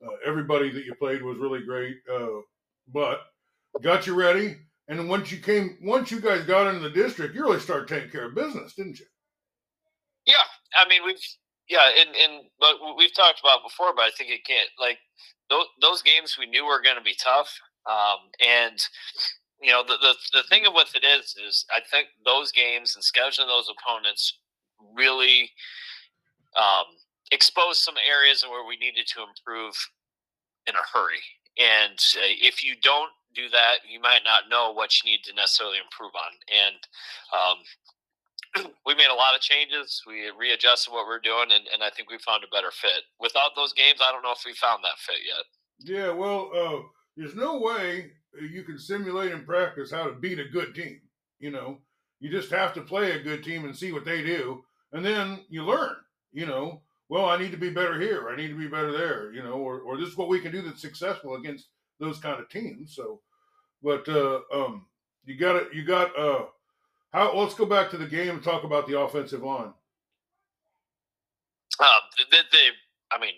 uh 0.04 0.16
everybody 0.26 0.70
that 0.70 0.84
you 0.84 0.94
played 0.94 1.22
was 1.22 1.38
really 1.38 1.62
great, 1.62 1.96
uh, 2.12 2.40
but 2.92 3.20
got 3.82 4.06
you 4.06 4.14
ready. 4.14 4.56
And 4.88 5.08
once 5.08 5.32
you 5.32 5.38
came, 5.38 5.78
once 5.82 6.10
you 6.10 6.20
guys 6.20 6.44
got 6.44 6.66
into 6.66 6.80
the 6.80 6.90
district, 6.90 7.34
you 7.34 7.42
really 7.42 7.60
started 7.60 7.88
taking 7.88 8.10
care 8.10 8.26
of 8.26 8.34
business, 8.34 8.74
didn't 8.74 8.98
you? 8.98 9.06
Yeah, 10.26 10.34
I 10.78 10.88
mean 10.88 11.02
we've 11.04 11.20
yeah, 11.68 11.88
and 11.98 12.10
and 12.16 12.44
but 12.60 12.76
we've 12.96 13.14
talked 13.14 13.40
about 13.40 13.62
before, 13.62 13.94
but 13.94 14.02
I 14.02 14.10
think 14.16 14.30
it 14.30 14.44
can't 14.44 14.68
like 14.78 14.98
those, 15.50 15.66
those 15.80 16.02
games 16.02 16.36
we 16.38 16.46
knew 16.46 16.64
were 16.64 16.82
going 16.82 16.96
to 16.96 17.02
be 17.02 17.16
tough. 17.22 17.50
Um, 17.88 18.30
and 18.44 18.78
you 19.60 19.70
know 19.70 19.82
the, 19.82 19.96
the 20.00 20.14
the 20.32 20.42
thing 20.48 20.64
with 20.74 20.94
it 20.94 21.04
is 21.04 21.36
is 21.46 21.64
I 21.70 21.80
think 21.90 22.08
those 22.24 22.52
games 22.52 22.96
and 22.96 23.04
scheduling 23.04 23.48
those 23.48 23.70
opponents 23.70 24.38
really 24.96 25.50
um, 26.56 26.86
exposed 27.32 27.80
some 27.80 27.96
areas 28.08 28.44
where 28.48 28.66
we 28.66 28.76
needed 28.76 29.06
to 29.08 29.22
improve 29.22 29.74
in 30.66 30.74
a 30.74 30.98
hurry. 30.98 31.22
And 31.58 31.98
uh, 32.16 32.34
if 32.42 32.62
you 32.64 32.74
don't 32.82 33.10
do 33.34 33.48
that, 33.50 33.78
you 33.88 34.00
might 34.00 34.22
not 34.24 34.48
know 34.50 34.72
what 34.72 35.02
you 35.02 35.10
need 35.10 35.22
to 35.24 35.34
necessarily 35.34 35.78
improve 35.78 36.12
on. 36.14 36.32
And 36.50 36.76
um, 37.32 37.58
we 38.86 38.94
made 38.94 39.10
a 39.10 39.14
lot 39.14 39.34
of 39.34 39.40
changes. 39.40 40.02
We 40.06 40.30
readjusted 40.38 40.92
what 40.92 41.06
we 41.06 41.14
are 41.14 41.20
doing, 41.20 41.48
and, 41.52 41.64
and 41.72 41.82
I 41.82 41.90
think 41.90 42.10
we 42.10 42.18
found 42.18 42.44
a 42.44 42.54
better 42.54 42.70
fit. 42.70 43.02
Without 43.20 43.50
those 43.56 43.72
games, 43.72 44.00
I 44.02 44.12
don't 44.12 44.22
know 44.22 44.32
if 44.32 44.44
we 44.44 44.52
found 44.54 44.84
that 44.84 44.98
fit 44.98 45.18
yet. 45.26 45.44
Yeah, 45.78 46.12
well, 46.12 46.50
uh, 46.54 46.82
there's 47.16 47.34
no 47.34 47.58
way 47.58 48.12
you 48.40 48.62
can 48.62 48.78
simulate 48.78 49.32
and 49.32 49.46
practice 49.46 49.90
how 49.90 50.04
to 50.04 50.12
beat 50.12 50.38
a 50.38 50.48
good 50.48 50.74
team. 50.74 51.00
You 51.38 51.50
know, 51.50 51.78
you 52.20 52.30
just 52.30 52.50
have 52.50 52.72
to 52.74 52.80
play 52.80 53.12
a 53.12 53.22
good 53.22 53.44
team 53.44 53.64
and 53.64 53.76
see 53.76 53.92
what 53.92 54.04
they 54.04 54.22
do, 54.22 54.64
and 54.92 55.04
then 55.04 55.40
you 55.48 55.64
learn. 55.64 55.96
You 56.32 56.46
know, 56.46 56.82
well, 57.08 57.26
I 57.26 57.38
need 57.38 57.52
to 57.52 57.56
be 57.56 57.70
better 57.70 58.00
here. 58.00 58.28
I 58.28 58.36
need 58.36 58.48
to 58.48 58.58
be 58.58 58.66
better 58.66 58.92
there. 58.92 59.32
You 59.32 59.42
know, 59.42 59.54
or 59.54 59.80
or 59.80 59.96
this 59.96 60.08
is 60.08 60.16
what 60.16 60.28
we 60.28 60.40
can 60.40 60.52
do 60.52 60.62
that's 60.62 60.80
successful 60.80 61.34
against 61.34 61.68
those 62.00 62.18
kind 62.18 62.40
of 62.40 62.48
teams. 62.48 62.94
So, 62.94 63.20
but 63.82 64.08
uh, 64.08 64.40
um, 64.52 64.86
you 65.26 65.36
got 65.36 65.56
it. 65.56 65.68
You 65.72 65.84
got 65.84 66.18
uh 66.18 66.46
How? 67.14 67.32
Let's 67.32 67.54
go 67.54 67.64
back 67.64 67.90
to 67.90 67.96
the 67.96 68.06
game 68.06 68.30
and 68.30 68.42
talk 68.42 68.64
about 68.64 68.88
the 68.88 68.98
offensive 68.98 69.42
line. 69.42 69.72
Um, 71.78 72.02
they, 72.30 72.38
they, 72.52 72.66
I 73.12 73.20
mean, 73.20 73.34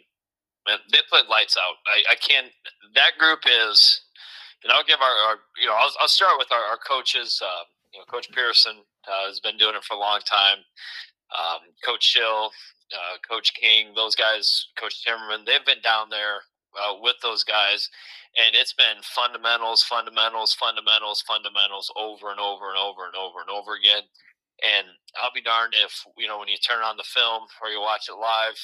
they 0.91 0.99
played 1.11 1.27
lights 1.29 1.59
out. 1.59 1.77
I, 1.87 2.13
I 2.13 2.15
can't. 2.17 2.49
That 2.95 3.19
group 3.19 3.41
is, 3.47 4.01
and 4.65 4.73
I'll 4.73 4.85
give 4.85 5.01
our, 5.01 5.29
our 5.29 5.37
you 5.61 5.67
know, 5.67 5.75
I'll, 5.75 5.93
I'll 6.01 6.09
start 6.09 6.37
with 6.39 6.51
our, 6.53 6.63
our 6.63 6.79
coaches. 6.79 7.41
Uh, 7.45 7.65
you 7.93 8.01
know, 8.01 8.07
Coach 8.07 8.33
Pearson 8.33 8.77
uh, 9.07 9.29
has 9.29 9.41
been 9.41 9.59
doing 9.59 9.75
it 9.77 9.85
for 9.85 9.95
a 9.95 10.01
long 10.01 10.21
time. 10.21 10.59
Um, 11.37 11.61
Coach 11.85 12.05
Schill, 12.05 12.51
uh, 12.93 13.19
Coach 13.29 13.53
King, 13.55 13.93
those 13.95 14.15
guys, 14.15 14.69
Coach 14.79 15.05
Timmerman, 15.05 15.45
they've 15.45 15.65
been 15.67 15.83
down 15.83 16.09
there 16.09 16.41
uh, 16.77 16.95
with 17.01 17.17
those 17.23 17.45
guys, 17.45 17.89
and 18.37 18.55
it's 18.55 18.73
been 18.73 19.01
fundamentals, 19.03 19.83
fundamentals, 19.83 20.53
fundamentals, 20.53 21.25
fundamentals 21.25 21.93
over 21.97 22.31
and 22.31 22.41
over 22.41 22.69
and 22.69 22.79
over 22.79 23.09
and 23.09 23.17
over 23.17 23.41
and 23.41 23.51
over 23.51 23.75
again. 23.75 24.05
And 24.65 24.89
I'll 25.21 25.35
be 25.35 25.45
darned 25.45 25.75
if 25.77 26.05
you 26.17 26.29
know 26.29 26.39
when 26.39 26.49
you 26.49 26.61
turn 26.61 26.85
on 26.85 26.97
the 26.97 27.09
film 27.09 27.45
or 27.61 27.69
you 27.69 27.81
watch 27.81 28.09
it 28.09 28.17
live, 28.17 28.57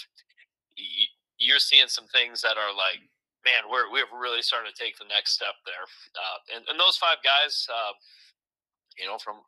you, 0.77 1.53
are 1.57 1.61
seeing 1.61 1.89
some 1.89 2.09
things 2.09 2.41
that 2.41 2.57
are 2.57 2.73
like, 2.73 3.01
man, 3.45 3.69
we're 3.69 3.93
we're 3.93 4.09
really 4.13 4.41
starting 4.41 4.73
to 4.73 4.77
take 4.77 4.97
the 4.97 5.09
next 5.09 5.37
step 5.37 5.57
there. 5.65 5.85
Uh, 6.17 6.39
and, 6.57 6.63
and 6.69 6.81
those 6.81 6.97
five 6.97 7.21
guys, 7.21 7.69
uh, 7.69 7.93
you 8.97 9.05
know, 9.05 9.21
from 9.21 9.41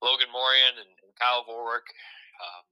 Logan 0.00 0.32
Morian 0.32 0.76
and, 0.76 0.92
and 1.04 1.12
Kyle 1.16 1.44
Vorwick, 1.44 1.88
um, 2.40 2.64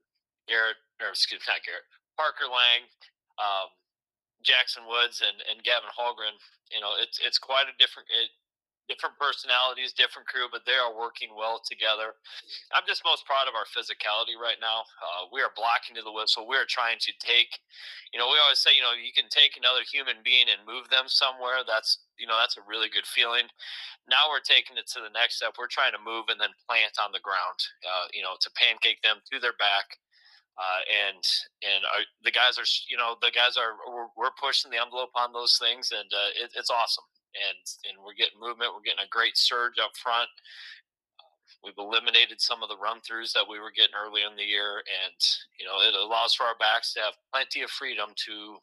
Garrett, 0.49 0.81
or 1.01 1.13
excuse 1.13 1.41
me, 1.41 1.53
not 1.53 1.65
Garrett, 1.65 1.89
Parker 2.17 2.49
Lang, 2.49 2.89
um, 3.41 3.69
Jackson 4.43 4.87
Woods, 4.87 5.23
and, 5.25 5.43
and 5.51 5.65
Gavin 5.65 5.91
Hallgren. 5.93 6.37
You 6.71 6.81
know, 6.81 6.95
it's 7.01 7.19
it's 7.19 7.39
quite 7.39 7.67
a 7.67 7.77
different 7.79 8.09
it, 8.13 8.31
different 8.89 9.21
personalities, 9.21 9.93
different 9.93 10.27
crew, 10.27 10.49
but 10.51 10.65
they 10.65 10.75
are 10.75 10.97
working 10.97 11.37
well 11.37 11.61
together. 11.61 12.17
I'm 12.73 12.89
just 12.89 13.05
most 13.05 13.29
proud 13.29 13.45
of 13.45 13.55
our 13.55 13.69
physicality 13.69 14.35
right 14.41 14.57
now. 14.59 14.89
Uh, 14.99 15.29
we 15.29 15.45
are 15.45 15.53
blocking 15.53 15.95
to 16.01 16.03
the 16.03 16.11
whistle. 16.11 16.49
We 16.49 16.57
are 16.57 16.67
trying 16.67 16.97
to 17.05 17.13
take, 17.21 17.61
you 18.11 18.19
know, 18.19 18.33
we 18.33 18.41
always 18.41 18.65
say, 18.65 18.73
you 18.73 18.81
know, 18.81 18.97
you 18.97 19.13
can 19.13 19.29
take 19.29 19.61
another 19.61 19.85
human 19.85 20.25
being 20.25 20.49
and 20.49 20.65
move 20.65 20.89
them 20.89 21.07
somewhere. 21.07 21.63
That's, 21.69 22.09
you 22.17 22.25
know, 22.25 22.41
that's 22.41 22.57
a 22.57 22.65
really 22.65 22.89
good 22.89 23.07
feeling. 23.07 23.47
Now 24.09 24.33
we're 24.33 24.43
taking 24.43 24.81
it 24.81 24.89
to 24.97 25.05
the 25.05 25.13
next 25.13 25.37
step. 25.37 25.61
We're 25.61 25.71
trying 25.71 25.93
to 25.93 26.01
move 26.01 26.33
and 26.33 26.41
then 26.41 26.57
plant 26.65 26.97
on 26.97 27.13
the 27.13 27.21
ground, 27.21 27.61
uh, 27.85 28.09
you 28.17 28.25
know, 28.25 28.41
to 28.41 28.49
pancake 28.57 29.05
them 29.05 29.21
to 29.29 29.37
their 29.37 29.57
back. 29.61 30.01
Uh, 30.59 30.83
and 30.91 31.23
and 31.63 31.87
our, 31.95 32.03
the 32.27 32.35
guys 32.35 32.59
are 32.59 32.67
you 32.91 32.99
know 32.99 33.15
the 33.23 33.31
guys 33.31 33.55
are 33.55 33.79
we're, 33.87 34.11
we're 34.19 34.43
pushing 34.43 34.71
the 34.75 34.81
envelope 34.81 35.15
on 35.15 35.33
those 35.33 35.55
things 35.57 35.95
and 35.95 36.11
uh, 36.11 36.31
it, 36.35 36.51
it's 36.59 36.71
awesome 36.71 37.07
and 37.37 37.63
and 37.89 37.97
we're 38.03 38.17
getting 38.17 38.41
movement. 38.41 38.73
We're 38.73 38.87
getting 38.87 39.05
a 39.05 39.11
great 39.11 39.37
surge 39.37 39.79
up 39.79 39.97
front. 39.97 40.31
We've 41.65 41.79
eliminated 41.79 42.41
some 42.41 42.63
of 42.63 42.69
the 42.69 42.79
run 42.79 43.03
throughs 43.03 43.35
that 43.35 43.49
we 43.51 43.59
were 43.59 43.75
getting 43.75 43.99
early 43.99 44.23
in 44.23 44.37
the 44.37 44.47
year, 44.47 44.83
and 44.87 45.19
you 45.59 45.67
know 45.67 45.79
it 45.83 45.95
allows 45.95 46.35
for 46.35 46.45
our 46.45 46.59
backs 46.59 46.95
to 46.95 47.01
have 47.01 47.19
plenty 47.33 47.63
of 47.63 47.71
freedom 47.71 48.11
to 48.27 48.59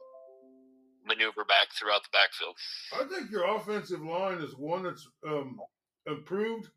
maneuver 1.05 1.45
back 1.45 1.69
throughout 1.75 2.03
the 2.03 2.13
backfield. 2.15 2.55
I 2.95 3.05
think 3.05 3.29
your 3.29 3.45
offensive 3.55 4.01
line 4.01 4.39
is 4.39 4.57
one 4.57 4.83
that's 4.83 5.07
um, 5.27 5.59
improved, 6.07 6.69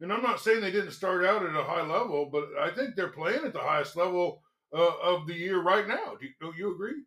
and 0.00 0.12
I'm 0.12 0.22
not 0.22 0.40
saying 0.40 0.60
they 0.60 0.72
didn't 0.72 0.92
start 0.92 1.24
out 1.24 1.44
at 1.44 1.56
a 1.56 1.64
high 1.64 1.84
level, 1.84 2.30
but 2.30 2.48
I 2.60 2.70
think 2.70 2.94
they're 2.94 3.08
playing 3.08 3.44
at 3.44 3.52
the 3.52 3.60
highest 3.60 3.96
level 3.96 4.42
uh, 4.74 4.96
of 5.02 5.26
the 5.26 5.34
year 5.34 5.62
right 5.62 5.86
now. 5.86 6.16
Do 6.18 6.26
you, 6.26 6.32
do 6.40 6.52
you 6.56 6.74
agree? 6.74 7.02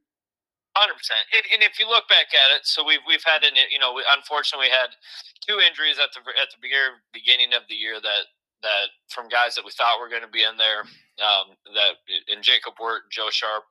Hundred 0.77 0.97
percent. 0.97 1.25
And 1.33 1.63
if 1.65 1.79
you 1.79 1.89
look 1.89 2.07
back 2.07 2.29
at 2.38 2.53
it, 2.53 2.65
so 2.65 2.86
we've 2.86 3.01
we've 3.07 3.25
had 3.25 3.43
an 3.43 3.57
you 3.71 3.79
know 3.79 3.93
we, 3.93 4.05
unfortunately 4.13 4.69
we 4.69 4.77
had 4.77 4.93
two 5.41 5.57
injuries 5.57 5.97
at 5.97 6.13
the 6.13 6.21
at 6.38 6.53
the 6.53 6.62
beginning 6.62 7.53
of 7.57 7.65
the 7.67 7.75
year 7.75 7.97
that 7.97 8.25
that 8.62 8.93
from 9.09 9.29
guys 9.29 9.55
that 9.55 9.65
we 9.65 9.71
thought 9.71 10.00
were 10.00 10.09
going 10.09 10.21
to 10.25 10.29
be 10.29 10.43
in 10.45 10.57
there 10.57 10.86
um, 11.21 11.57
that 11.74 11.97
in 12.29 12.41
Jacob 12.41 12.74
Wirt, 12.79 13.09
Joe 13.09 13.29
Sharp, 13.31 13.65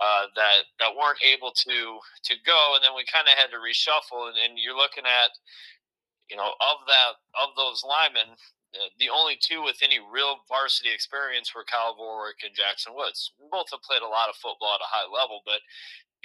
uh, 0.00 0.30
that 0.34 0.70
that 0.78 0.94
weren't 0.94 1.22
able 1.22 1.50
to 1.50 1.98
to 1.98 2.34
go, 2.46 2.74
and 2.74 2.82
then 2.82 2.94
we 2.94 3.04
kind 3.10 3.26
of 3.26 3.34
had 3.34 3.50
to 3.50 3.62
reshuffle. 3.62 4.30
And, 4.30 4.38
and 4.38 4.58
you're 4.58 4.78
looking 4.78 5.06
at 5.06 5.30
you 6.30 6.36
know 6.36 6.54
of 6.54 6.78
that 6.86 7.18
of 7.38 7.54
those 7.56 7.82
linemen, 7.86 8.34
uh, 8.74 8.90
the 8.98 9.10
only 9.10 9.38
two 9.38 9.62
with 9.62 9.78
any 9.82 9.98
real 10.02 10.42
varsity 10.48 10.90
experience 10.90 11.54
were 11.54 11.64
Kyle 11.64 11.94
Vorwick 11.94 12.42
and 12.42 12.54
Jackson 12.54 12.94
Woods. 12.94 13.32
Both 13.50 13.70
have 13.70 13.86
played 13.86 14.02
a 14.02 14.10
lot 14.10 14.28
of 14.28 14.36
football 14.36 14.74
at 14.74 14.82
a 14.82 14.90
high 14.90 15.06
level, 15.06 15.42
but 15.46 15.62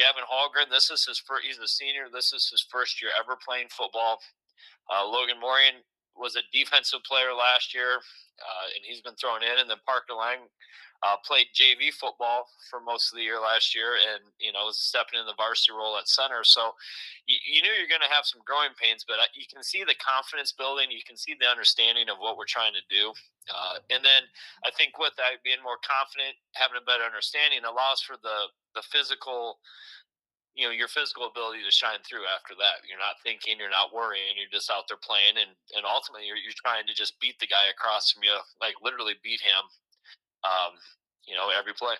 Gavin 0.01 0.25
Hallgren, 0.25 0.71
this 0.71 0.89
is 0.89 1.05
his 1.05 1.19
first, 1.19 1.45
he's 1.45 1.59
a 1.59 1.67
senior. 1.67 2.07
This 2.11 2.33
is 2.33 2.49
his 2.49 2.65
first 2.71 3.01
year 3.01 3.11
ever 3.19 3.37
playing 3.37 3.67
football. 3.69 4.17
Uh, 4.89 5.05
Logan 5.05 5.37
Morian 5.39 5.85
was 6.19 6.35
a 6.35 6.43
defensive 6.51 7.01
player 7.07 7.33
last 7.33 7.73
year, 7.73 8.03
uh, 8.43 8.65
and 8.75 8.83
he's 8.83 9.01
been 9.01 9.15
thrown 9.15 9.41
in. 9.41 9.59
And 9.59 9.69
then 9.69 9.79
Parker 9.87 10.13
Lang 10.13 10.51
uh, 11.01 11.15
played 11.23 11.47
JV 11.55 11.95
football 11.95 12.43
for 12.67 12.83
most 12.83 13.11
of 13.11 13.15
the 13.15 13.23
year 13.23 13.39
last 13.39 13.71
year, 13.71 13.95
and 13.95 14.19
you 14.35 14.51
know 14.51 14.67
was 14.67 14.77
stepping 14.77 15.19
in 15.19 15.25
the 15.25 15.37
varsity 15.39 15.71
role 15.71 15.95
at 15.95 16.11
center. 16.11 16.43
So 16.43 16.75
you, 17.23 17.39
you 17.47 17.59
knew 17.63 17.71
you're 17.71 17.91
going 17.91 18.03
to 18.03 18.11
have 18.11 18.27
some 18.27 18.43
growing 18.43 18.75
pains, 18.75 19.07
but 19.07 19.15
uh, 19.15 19.31
you 19.31 19.47
can 19.47 19.63
see 19.63 19.87
the 19.87 19.95
confidence 19.95 20.51
building. 20.51 20.91
You 20.91 21.05
can 21.07 21.15
see 21.15 21.39
the 21.39 21.47
understanding 21.47 22.11
of 22.11 22.19
what 22.19 22.35
we're 22.35 22.49
trying 22.49 22.75
to 22.75 22.83
do, 22.91 23.15
uh, 23.47 23.79
and 23.87 24.03
then 24.03 24.27
I 24.67 24.75
think 24.75 24.99
with 24.99 25.15
that 25.15 25.39
being 25.39 25.63
more 25.63 25.79
confident, 25.79 26.35
having 26.59 26.75
a 26.75 26.83
better 26.83 27.07
understanding 27.07 27.63
allows 27.63 28.03
for 28.03 28.19
the 28.19 28.51
the 28.75 28.83
physical 28.83 29.63
you 30.59 30.67
know 30.67 30.75
your 30.75 30.91
physical 30.91 31.23
ability 31.31 31.63
to 31.63 31.71
shine 31.71 32.03
through 32.03 32.27
after 32.27 32.51
that 32.59 32.83
you're 32.83 32.99
not 32.99 33.15
thinking 33.23 33.55
you're 33.55 33.71
not 33.71 33.95
worrying 33.95 34.35
you're 34.35 34.51
just 34.51 34.67
out 34.67 34.83
there 34.91 34.99
playing 34.99 35.39
and 35.39 35.55
and 35.79 35.87
ultimately 35.87 36.27
you're, 36.27 36.35
you're 36.35 36.59
trying 36.59 36.83
to 36.83 36.91
just 36.91 37.15
beat 37.23 37.39
the 37.39 37.47
guy 37.47 37.71
across 37.71 38.11
from 38.11 38.27
you 38.27 38.35
like 38.59 38.75
literally 38.83 39.15
beat 39.23 39.39
him 39.39 39.63
um, 40.43 40.75
you 41.23 41.33
know 41.33 41.47
every 41.55 41.71
play 41.71 41.95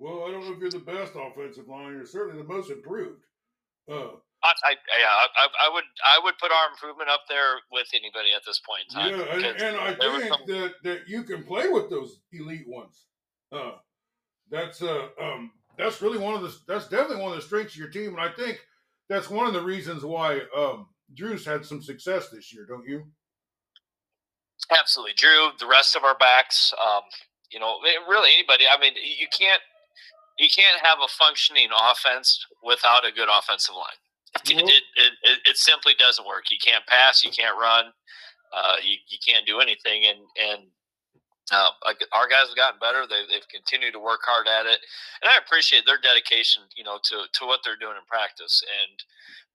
well 0.00 0.24
i 0.24 0.32
don't 0.32 0.40
know 0.40 0.56
if 0.56 0.58
you're 0.58 0.72
the 0.72 0.80
best 0.80 1.12
offensive 1.12 1.68
line 1.68 1.92
you're 1.92 2.08
certainly 2.08 2.40
the 2.40 2.48
most 2.48 2.72
improved 2.72 3.28
uh, 3.92 4.16
I, 4.44 4.52
I, 4.64 4.72
yeah, 5.00 5.08
I, 5.08 5.46
I, 5.66 5.72
would 5.72 5.84
I 6.06 6.20
would 6.22 6.38
put 6.38 6.52
our 6.52 6.70
improvement 6.70 7.08
up 7.08 7.22
there 7.28 7.58
with 7.72 7.88
anybody 7.94 8.30
at 8.36 8.42
this 8.46 8.60
point 8.60 8.82
in 8.86 8.94
time. 8.94 9.18
Yeah, 9.18 9.34
and, 9.34 9.62
and 9.62 9.76
I 9.76 9.94
think 9.94 10.28
some... 10.28 10.40
that, 10.46 10.74
that 10.84 11.08
you 11.08 11.24
can 11.24 11.42
play 11.42 11.68
with 11.68 11.90
those 11.90 12.20
elite 12.30 12.68
ones. 12.68 13.06
Uh, 13.50 13.72
that's 14.50 14.82
uh, 14.82 15.08
um, 15.20 15.50
that's 15.78 16.02
really 16.02 16.18
one 16.18 16.34
of 16.34 16.42
the 16.42 16.54
that's 16.66 16.88
definitely 16.88 17.22
one 17.22 17.30
of 17.32 17.36
the 17.36 17.42
strengths 17.42 17.74
of 17.74 17.78
your 17.78 17.88
team, 17.88 18.08
and 18.08 18.20
I 18.20 18.30
think 18.30 18.60
that's 19.08 19.30
one 19.30 19.46
of 19.46 19.54
the 19.54 19.62
reasons 19.62 20.04
why 20.04 20.40
um, 20.56 20.88
Drew's 21.14 21.46
had 21.46 21.64
some 21.64 21.82
success 21.82 22.28
this 22.28 22.52
year, 22.52 22.66
don't 22.68 22.86
you? 22.86 23.04
Absolutely, 24.76 25.14
Drew. 25.16 25.50
The 25.58 25.66
rest 25.66 25.96
of 25.96 26.04
our 26.04 26.16
backs, 26.18 26.74
um, 26.84 27.02
you 27.50 27.60
know, 27.60 27.76
really 28.08 28.30
anybody. 28.34 28.64
I 28.70 28.78
mean, 28.78 28.92
you 28.96 29.26
can't 29.36 29.62
you 30.38 30.48
can't 30.54 30.80
have 30.80 30.98
a 31.02 31.08
functioning 31.08 31.68
offense 31.90 32.44
without 32.62 33.06
a 33.06 33.12
good 33.12 33.28
offensive 33.30 33.74
line. 33.74 33.98
Mm-hmm. 34.44 34.68
It, 34.68 34.82
it, 34.96 35.12
it, 35.22 35.38
it, 35.46 35.56
simply 35.56 35.94
doesn't 35.98 36.26
work. 36.26 36.44
You 36.50 36.58
can't 36.62 36.86
pass. 36.86 37.24
You 37.24 37.30
can't 37.30 37.58
run. 37.58 37.86
Uh, 38.54 38.76
you, 38.82 38.96
you 39.08 39.18
can't 39.26 39.46
do 39.46 39.60
anything. 39.60 40.04
And 40.04 40.18
and 40.36 40.62
uh, 41.52 41.70
our 42.12 42.28
guys 42.28 42.48
have 42.48 42.56
gotten 42.56 42.80
better. 42.80 43.06
They, 43.08 43.24
they've 43.30 43.48
continued 43.48 43.92
to 43.92 44.00
work 44.00 44.20
hard 44.24 44.46
at 44.46 44.66
it, 44.66 44.78
and 45.22 45.30
I 45.30 45.38
appreciate 45.38 45.86
their 45.86 46.00
dedication. 46.00 46.62
You 46.76 46.84
know, 46.84 46.98
to 47.04 47.24
to 47.32 47.46
what 47.46 47.60
they're 47.64 47.78
doing 47.78 47.96
in 47.96 48.06
practice, 48.06 48.62
and 48.62 48.96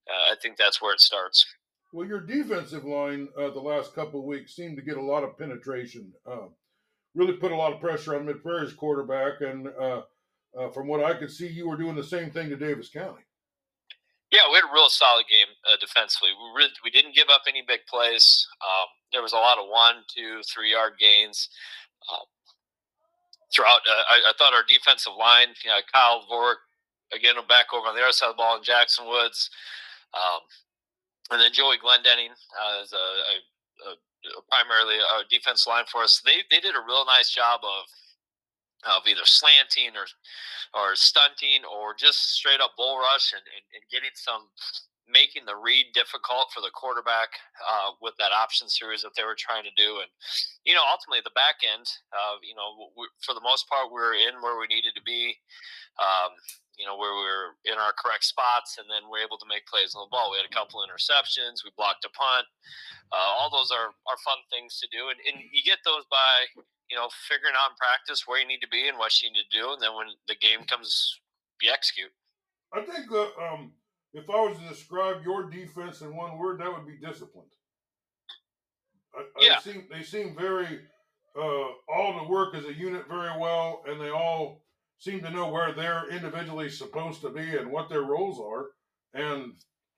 uh, 0.09 0.33
I 0.33 0.35
think 0.41 0.57
that's 0.57 0.81
where 0.81 0.93
it 0.93 1.01
starts. 1.01 1.45
Well, 1.91 2.07
your 2.07 2.21
defensive 2.21 2.85
line 2.85 3.29
uh, 3.37 3.51
the 3.51 3.59
last 3.59 3.93
couple 3.93 4.19
of 4.19 4.25
weeks 4.25 4.55
seemed 4.55 4.77
to 4.77 4.83
get 4.83 4.97
a 4.97 5.01
lot 5.01 5.23
of 5.23 5.37
penetration. 5.37 6.11
Uh, 6.25 6.47
really 7.13 7.33
put 7.33 7.51
a 7.51 7.55
lot 7.55 7.73
of 7.73 7.79
pressure 7.79 8.15
on 8.15 8.25
Mid 8.25 8.43
Prairie's 8.43 8.73
quarterback, 8.73 9.41
and 9.41 9.67
uh, 9.67 10.01
uh, 10.57 10.69
from 10.71 10.87
what 10.87 11.03
I 11.03 11.13
could 11.13 11.31
see, 11.31 11.47
you 11.47 11.69
were 11.69 11.77
doing 11.77 11.95
the 11.95 12.03
same 12.03 12.31
thing 12.31 12.49
to 12.49 12.55
Davis 12.55 12.89
County. 12.89 13.21
Yeah, 14.31 14.49
we 14.49 14.55
had 14.55 14.65
a 14.65 14.73
real 14.73 14.89
solid 14.89 15.25
game 15.29 15.45
defensively. 15.79 16.29
We 16.33 16.57
really, 16.57 16.73
we 16.83 16.89
didn't 16.89 17.13
give 17.13 17.27
up 17.29 17.43
any 17.47 17.61
big 17.61 17.81
plays. 17.87 18.47
Um, 18.61 18.89
there 19.11 19.21
was 19.21 19.33
a 19.33 19.37
lot 19.37 19.59
of 19.59 19.69
one, 19.69 19.97
two, 20.09 20.41
three 20.51 20.71
yard 20.71 20.93
gains. 20.99 21.49
Um, 22.11 22.27
throughout, 23.53 23.81
uh, 23.87 24.03
I, 24.09 24.31
I, 24.31 24.33
thought 24.37 24.53
our 24.53 24.65
defensive 24.67 25.13
line, 25.17 25.55
you 25.63 25.69
know, 25.69 25.79
Kyle 25.93 26.25
Vork, 26.27 26.65
again, 27.13 27.35
back 27.47 27.71
over 27.73 27.87
on 27.87 27.95
the 27.95 28.01
other 28.01 28.11
side 28.11 28.27
of 28.29 28.35
the 28.35 28.41
ball, 28.41 28.57
in 28.57 28.63
Jackson 28.63 29.07
Woods, 29.07 29.49
um, 30.13 30.41
and 31.31 31.39
then 31.41 31.53
Joey 31.53 31.77
Glendenning 31.77 32.33
uh, 32.33 32.83
is 32.83 32.91
a, 32.93 32.97
a, 32.97 33.35
a, 33.89 34.41
primarily 34.49 34.97
a 34.97 35.23
defense 35.29 35.67
line 35.67 35.85
for 35.91 36.03
us. 36.03 36.21
They 36.25 36.43
they 36.51 36.59
did 36.59 36.75
a 36.75 36.85
real 36.85 37.05
nice 37.05 37.29
job 37.29 37.61
of 37.63 37.85
of 38.85 39.07
either 39.07 39.25
slanting 39.25 39.95
or 39.95 40.05
or 40.73 40.95
stunting 40.95 41.63
or 41.63 41.93
just 41.93 42.35
straight 42.35 42.59
up 42.59 42.71
bull 42.77 42.99
rush 42.99 43.33
and, 43.33 43.41
and, 43.41 43.63
and 43.73 43.83
getting 43.91 44.13
some 44.13 44.49
making 45.09 45.43
the 45.45 45.55
read 45.55 45.91
difficult 45.93 46.49
for 46.53 46.61
the 46.61 46.73
quarterback 46.73 47.35
uh, 47.59 47.91
with 48.01 48.15
that 48.17 48.31
option 48.31 48.69
series 48.69 49.03
that 49.03 49.11
they 49.15 49.27
were 49.27 49.37
trying 49.37 49.63
to 49.63 49.75
do. 49.75 49.99
And, 49.99 50.09
you 50.63 50.73
know, 50.73 50.83
ultimately 50.85 51.21
the 51.23 51.35
back 51.35 51.61
end, 51.61 51.85
uh, 52.15 52.39
you 52.39 52.55
know, 52.55 52.91
we, 52.95 53.05
for 53.19 53.35
the 53.35 53.43
most 53.43 53.67
part, 53.67 53.91
we 53.91 53.99
were 53.99 54.15
in 54.15 54.39
where 54.39 54.55
we 54.55 54.71
needed 54.71 54.95
to 54.95 55.03
be, 55.03 55.35
um, 55.99 56.31
you 56.79 56.87
know, 56.87 56.95
where 56.95 57.13
we 57.13 57.23
were 57.23 57.59
in 57.67 57.77
our 57.77 57.93
correct 57.99 58.25
spots 58.25 58.79
and 58.79 58.87
then 58.87 59.05
we're 59.11 59.21
able 59.21 59.37
to 59.37 59.49
make 59.51 59.67
plays 59.67 59.93
on 59.93 60.07
the 60.07 60.13
ball. 60.13 60.31
We 60.31 60.39
had 60.39 60.49
a 60.49 60.55
couple 60.55 60.81
interceptions. 60.81 61.61
We 61.61 61.75
blocked 61.75 62.07
a 62.07 62.11
punt. 62.15 62.47
Uh, 63.11 63.29
all 63.37 63.51
those 63.51 63.69
are, 63.69 63.93
are 64.09 64.19
fun 64.25 64.41
things 64.49 64.81
to 64.81 64.87
do. 64.89 65.11
And, 65.11 65.19
and 65.29 65.43
you 65.51 65.61
get 65.61 65.83
those 65.85 66.07
by 66.09 66.63
you 66.93 66.99
know, 66.99 67.09
figuring 67.27 67.55
out 67.57 67.71
in 67.71 67.77
practice 67.77 68.27
where 68.27 68.39
you 68.39 68.47
need 68.47 68.61
to 68.61 68.69
be 68.69 68.87
and 68.87 68.97
what 68.97 69.09
you 69.21 69.31
need 69.31 69.41
to 69.49 69.57
do, 69.57 69.73
and 69.73 69.81
then 69.81 69.95
when 69.95 70.07
the 70.27 70.35
game 70.35 70.61
comes, 70.67 71.19
you 71.61 71.71
execute. 71.71 72.11
I 72.73 72.81
think 72.81 73.09
uh, 73.11 73.33
um, 73.41 73.71
if 74.13 74.29
I 74.29 74.35
was 74.35 74.57
to 74.57 74.69
describe 74.69 75.23
your 75.23 75.49
defense 75.49 76.01
in 76.01 76.15
one 76.15 76.37
word, 76.37 76.59
that 76.59 76.71
would 76.71 76.85
be 76.85 76.97
disciplined. 77.05 77.47
I, 79.15 79.23
yeah. 79.39 79.55
I 79.57 79.59
seem, 79.61 79.87
they 79.91 80.03
seem 80.03 80.35
very 80.35 80.81
uh, 81.37 81.67
all 81.89 82.19
to 82.19 82.29
work 82.29 82.55
as 82.55 82.65
a 82.65 82.73
unit 82.73 83.07
very 83.07 83.37
well, 83.39 83.83
and 83.87 83.99
they 83.99 84.09
all 84.09 84.63
seem 84.99 85.21
to 85.21 85.31
know 85.31 85.49
where 85.49 85.73
they're 85.73 86.09
individually 86.09 86.69
supposed 86.69 87.21
to 87.21 87.29
be 87.29 87.57
and 87.57 87.71
what 87.71 87.89
their 87.89 88.03
roles 88.03 88.39
are, 88.39 88.67
and 89.13 89.53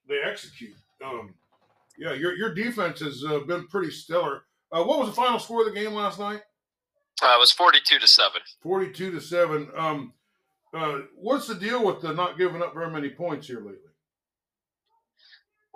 they 0.08 0.20
execute. 0.24 0.74
Um, 1.04 1.34
yeah, 1.98 2.12
your 2.12 2.34
your 2.36 2.54
defense 2.54 3.00
has 3.00 3.24
uh, 3.24 3.40
been 3.40 3.66
pretty 3.68 3.90
stellar. 3.90 4.42
Uh, 4.72 4.82
what 4.82 4.98
was 4.98 5.08
the 5.08 5.14
final 5.14 5.38
score 5.38 5.66
of 5.66 5.72
the 5.72 5.78
game 5.78 5.92
last 5.92 6.18
night? 6.18 6.40
Uh, 7.22 7.34
it 7.34 7.40
was 7.40 7.52
forty-two 7.52 7.98
to 7.98 8.06
seven. 8.06 8.40
Forty-two 8.62 9.10
to 9.12 9.20
seven. 9.20 9.68
Um, 9.76 10.12
uh, 10.74 11.00
what's 11.14 11.46
the 11.46 11.54
deal 11.54 11.84
with 11.84 12.02
the 12.02 12.12
not 12.12 12.36
giving 12.36 12.62
up 12.62 12.74
very 12.74 12.90
many 12.90 13.08
points 13.08 13.46
here 13.46 13.60
lately? 13.60 13.85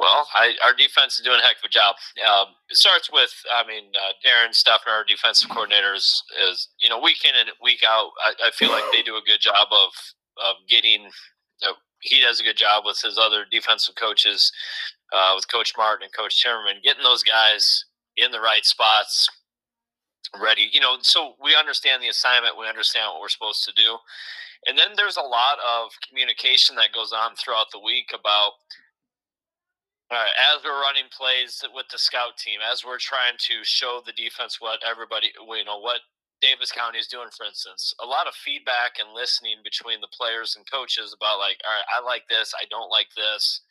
Well, 0.00 0.26
I, 0.35 0.54
our 0.64 0.73
defense 0.73 1.21
is 1.21 1.26
doing 1.26 1.40
a 1.45 1.47
heck 1.47 1.59
of 1.61 1.69
a 1.69 1.69
job. 1.69 1.95
Um, 2.25 2.57
it 2.71 2.78
starts 2.78 3.12
with, 3.12 3.28
I 3.52 3.69
mean, 3.69 3.92
uh, 3.92 4.16
Darren 4.25 4.54
Steffner, 4.54 4.95
our 4.95 5.04
defensive 5.04 5.50
coordinator, 5.50 5.92
is, 5.92 6.25
is, 6.49 6.69
you 6.80 6.88
know, 6.88 6.99
week 6.99 7.23
in 7.23 7.37
and 7.38 7.50
week 7.62 7.85
out, 7.87 8.09
I, 8.25 8.49
I 8.49 8.50
feel 8.50 8.71
like 8.71 8.85
they 8.92 9.02
do 9.02 9.16
a 9.16 9.28
good 9.28 9.40
job 9.40 9.69
of, 9.71 9.92
of 10.40 10.57
getting, 10.71 11.11
uh, 11.62 11.76
he 12.00 12.23
does 12.23 12.40
a 12.40 12.45
good 12.45 12.57
job 12.57 12.85
with 12.87 12.99
his 13.04 13.19
other 13.21 13.45
defensive 13.50 13.95
coaches, 13.95 14.50
uh, 15.12 15.33
with 15.37 15.52
Coach 15.52 15.75
Martin 15.76 16.09
and 16.09 16.16
Coach 16.16 16.42
Timmerman, 16.42 16.83
getting 16.83 17.04
those 17.04 17.23
guys 17.23 17.85
in 18.16 18.30
the 18.30 18.40
right 18.40 18.64
spots, 18.64 19.28
ready. 20.40 20.71
You 20.73 20.80
know, 20.80 20.97
so 21.02 21.35
we 21.45 21.54
understand 21.54 22.02
the 22.02 22.09
assignment, 22.09 22.57
we 22.59 22.66
understand 22.66 23.12
what 23.12 23.21
we're 23.21 23.28
supposed 23.28 23.69
to 23.69 23.75
do. 23.76 23.99
And 24.66 24.78
then 24.78 24.97
there's 24.97 25.19
a 25.19 25.28
lot 25.28 25.59
of 25.61 25.90
communication 26.09 26.75
that 26.76 26.97
goes 26.97 27.12
on 27.12 27.37
throughout 27.37 27.66
the 27.71 27.85
week 27.85 28.12
about– 28.19 28.52
as 30.11 30.64
we're 30.64 30.83
running 30.83 31.07
plays 31.11 31.62
with 31.75 31.87
the 31.90 31.99
scout 31.99 32.37
team, 32.37 32.59
as 32.61 32.85
we're 32.85 32.99
trying 32.99 33.38
to 33.47 33.62
show 33.62 34.02
the 34.05 34.12
defense 34.12 34.59
what 34.61 34.81
everybody, 34.83 35.31
you 35.38 35.64
know, 35.64 35.79
what 35.79 36.00
Davis 36.40 36.73
County 36.73 36.99
is 36.99 37.07
doing, 37.07 37.29
for 37.37 37.47
instance, 37.47 37.95
a 38.00 38.07
lot 38.07 38.26
of 38.26 38.35
feedback 38.35 38.97
and 38.99 39.14
listening 39.14 39.62
between 39.62 40.00
the 40.00 40.11
players 40.11 40.57
and 40.57 40.64
coaches 40.71 41.14
about 41.14 41.38
like, 41.38 41.61
all 41.62 41.75
right, 41.75 41.88
I 41.93 42.02
like 42.02 42.25
this, 42.29 42.52
I 42.57 42.64
don't 42.71 42.90
like 42.90 43.12
this. 43.17 43.62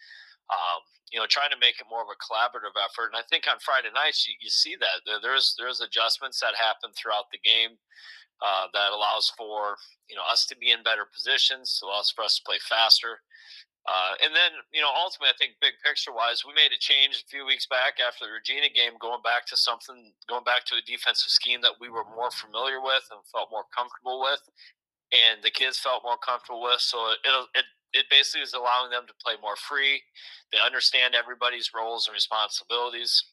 Um, 0.49 0.81
you 1.11 1.19
know, 1.19 1.25
trying 1.25 1.49
to 1.49 1.57
make 1.61 1.81
it 1.81 1.89
more 1.89 2.01
of 2.05 2.13
a 2.13 2.21
collaborative 2.21 2.77
effort. 2.77 3.09
And 3.13 3.17
I 3.17 3.25
think 3.29 3.45
on 3.49 3.57
Friday 3.59 3.89
nights 3.93 4.27
you, 4.27 4.33
you 4.39 4.49
see 4.49 4.77
that 4.79 5.21
there's 5.21 5.55
there's 5.57 5.81
adjustments 5.81 6.39
that 6.39 6.53
happen 6.57 6.93
throughout 6.93 7.33
the 7.33 7.41
game 7.41 7.77
uh, 8.41 8.67
that 8.73 8.93
allows 8.93 9.33
for 9.37 9.77
you 10.09 10.15
know 10.15 10.25
us 10.29 10.45
to 10.47 10.57
be 10.57 10.71
in 10.71 10.83
better 10.83 11.05
positions, 11.05 11.81
allows 11.83 12.11
for 12.13 12.23
us 12.23 12.37
to 12.37 12.45
play 12.45 12.57
faster. 12.61 13.21
Uh, 13.89 14.13
and 14.21 14.37
then, 14.37 14.53
you 14.69 14.85
know, 14.85 14.93
ultimately, 14.93 15.33
I 15.33 15.37
think 15.41 15.57
big 15.57 15.73
picture 15.81 16.13
wise, 16.13 16.45
we 16.45 16.53
made 16.53 16.69
a 16.69 16.77
change 16.77 17.25
a 17.25 17.25
few 17.25 17.41
weeks 17.41 17.65
back 17.65 17.97
after 17.97 18.29
the 18.29 18.37
Regina 18.37 18.69
game, 18.69 19.01
going 19.01 19.25
back 19.25 19.49
to 19.49 19.57
something, 19.57 20.13
going 20.29 20.45
back 20.45 20.61
to 20.69 20.77
a 20.77 20.85
defensive 20.85 21.33
scheme 21.33 21.65
that 21.65 21.81
we 21.81 21.89
were 21.89 22.05
more 22.05 22.29
familiar 22.29 22.77
with 22.85 23.01
and 23.09 23.25
felt 23.33 23.49
more 23.49 23.65
comfortable 23.73 24.21
with, 24.21 24.45
and 25.09 25.41
the 25.41 25.49
kids 25.49 25.81
felt 25.81 26.05
more 26.05 26.21
comfortable 26.21 26.61
with. 26.61 26.85
So 26.85 27.01
it 27.17 27.33
it 27.57 27.65
it 27.97 28.05
basically 28.13 28.45
is 28.45 28.53
allowing 28.53 28.93
them 28.93 29.09
to 29.09 29.21
play 29.25 29.41
more 29.41 29.57
free. 29.57 30.05
They 30.53 30.61
understand 30.61 31.17
everybody's 31.17 31.73
roles 31.73 32.05
and 32.05 32.13
responsibilities. 32.13 33.25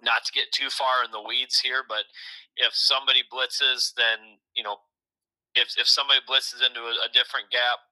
Not 0.00 0.24
to 0.24 0.32
get 0.32 0.56
too 0.56 0.72
far 0.72 1.04
in 1.04 1.12
the 1.12 1.20
weeds 1.20 1.60
here, 1.60 1.84
but 1.84 2.08
if 2.56 2.72
somebody 2.72 3.28
blitzes, 3.28 3.92
then 3.92 4.40
you 4.56 4.64
know, 4.64 4.80
if 5.52 5.76
if 5.76 5.84
somebody 5.84 6.24
blitzes 6.24 6.64
into 6.64 6.80
a, 6.80 6.96
a 7.04 7.12
different 7.12 7.52
gap, 7.52 7.84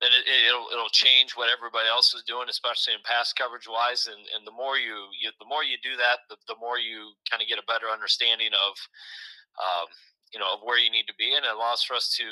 then 0.00 0.12
it, 0.12 0.52
will 0.52 0.68
it'll 0.72 0.92
change 0.92 1.32
what 1.32 1.48
everybody 1.48 1.88
else 1.88 2.12
is 2.12 2.20
doing, 2.28 2.52
especially 2.52 2.92
in 2.92 3.00
pass 3.04 3.32
coverage 3.32 3.64
wise. 3.64 4.04
And, 4.04 4.20
and 4.36 4.44
the 4.44 4.52
more 4.52 4.76
you, 4.76 5.08
you 5.16 5.32
the 5.40 5.48
more 5.48 5.64
you 5.64 5.80
do 5.80 5.96
that, 5.96 6.28
the, 6.28 6.36
the 6.52 6.60
more 6.60 6.76
you 6.76 7.16
kind 7.30 7.40
of 7.40 7.48
get 7.48 7.62
a 7.62 7.64
better 7.64 7.88
understanding 7.88 8.52
of, 8.52 8.76
um, 9.56 9.88
you 10.32 10.38
know, 10.40 10.52
of 10.52 10.60
where 10.60 10.76
you 10.76 10.92
need 10.92 11.08
to 11.08 11.16
be, 11.16 11.32
and 11.32 11.48
it 11.48 11.54
allows 11.54 11.80
for 11.80 11.96
us 11.96 12.12
to 12.20 12.28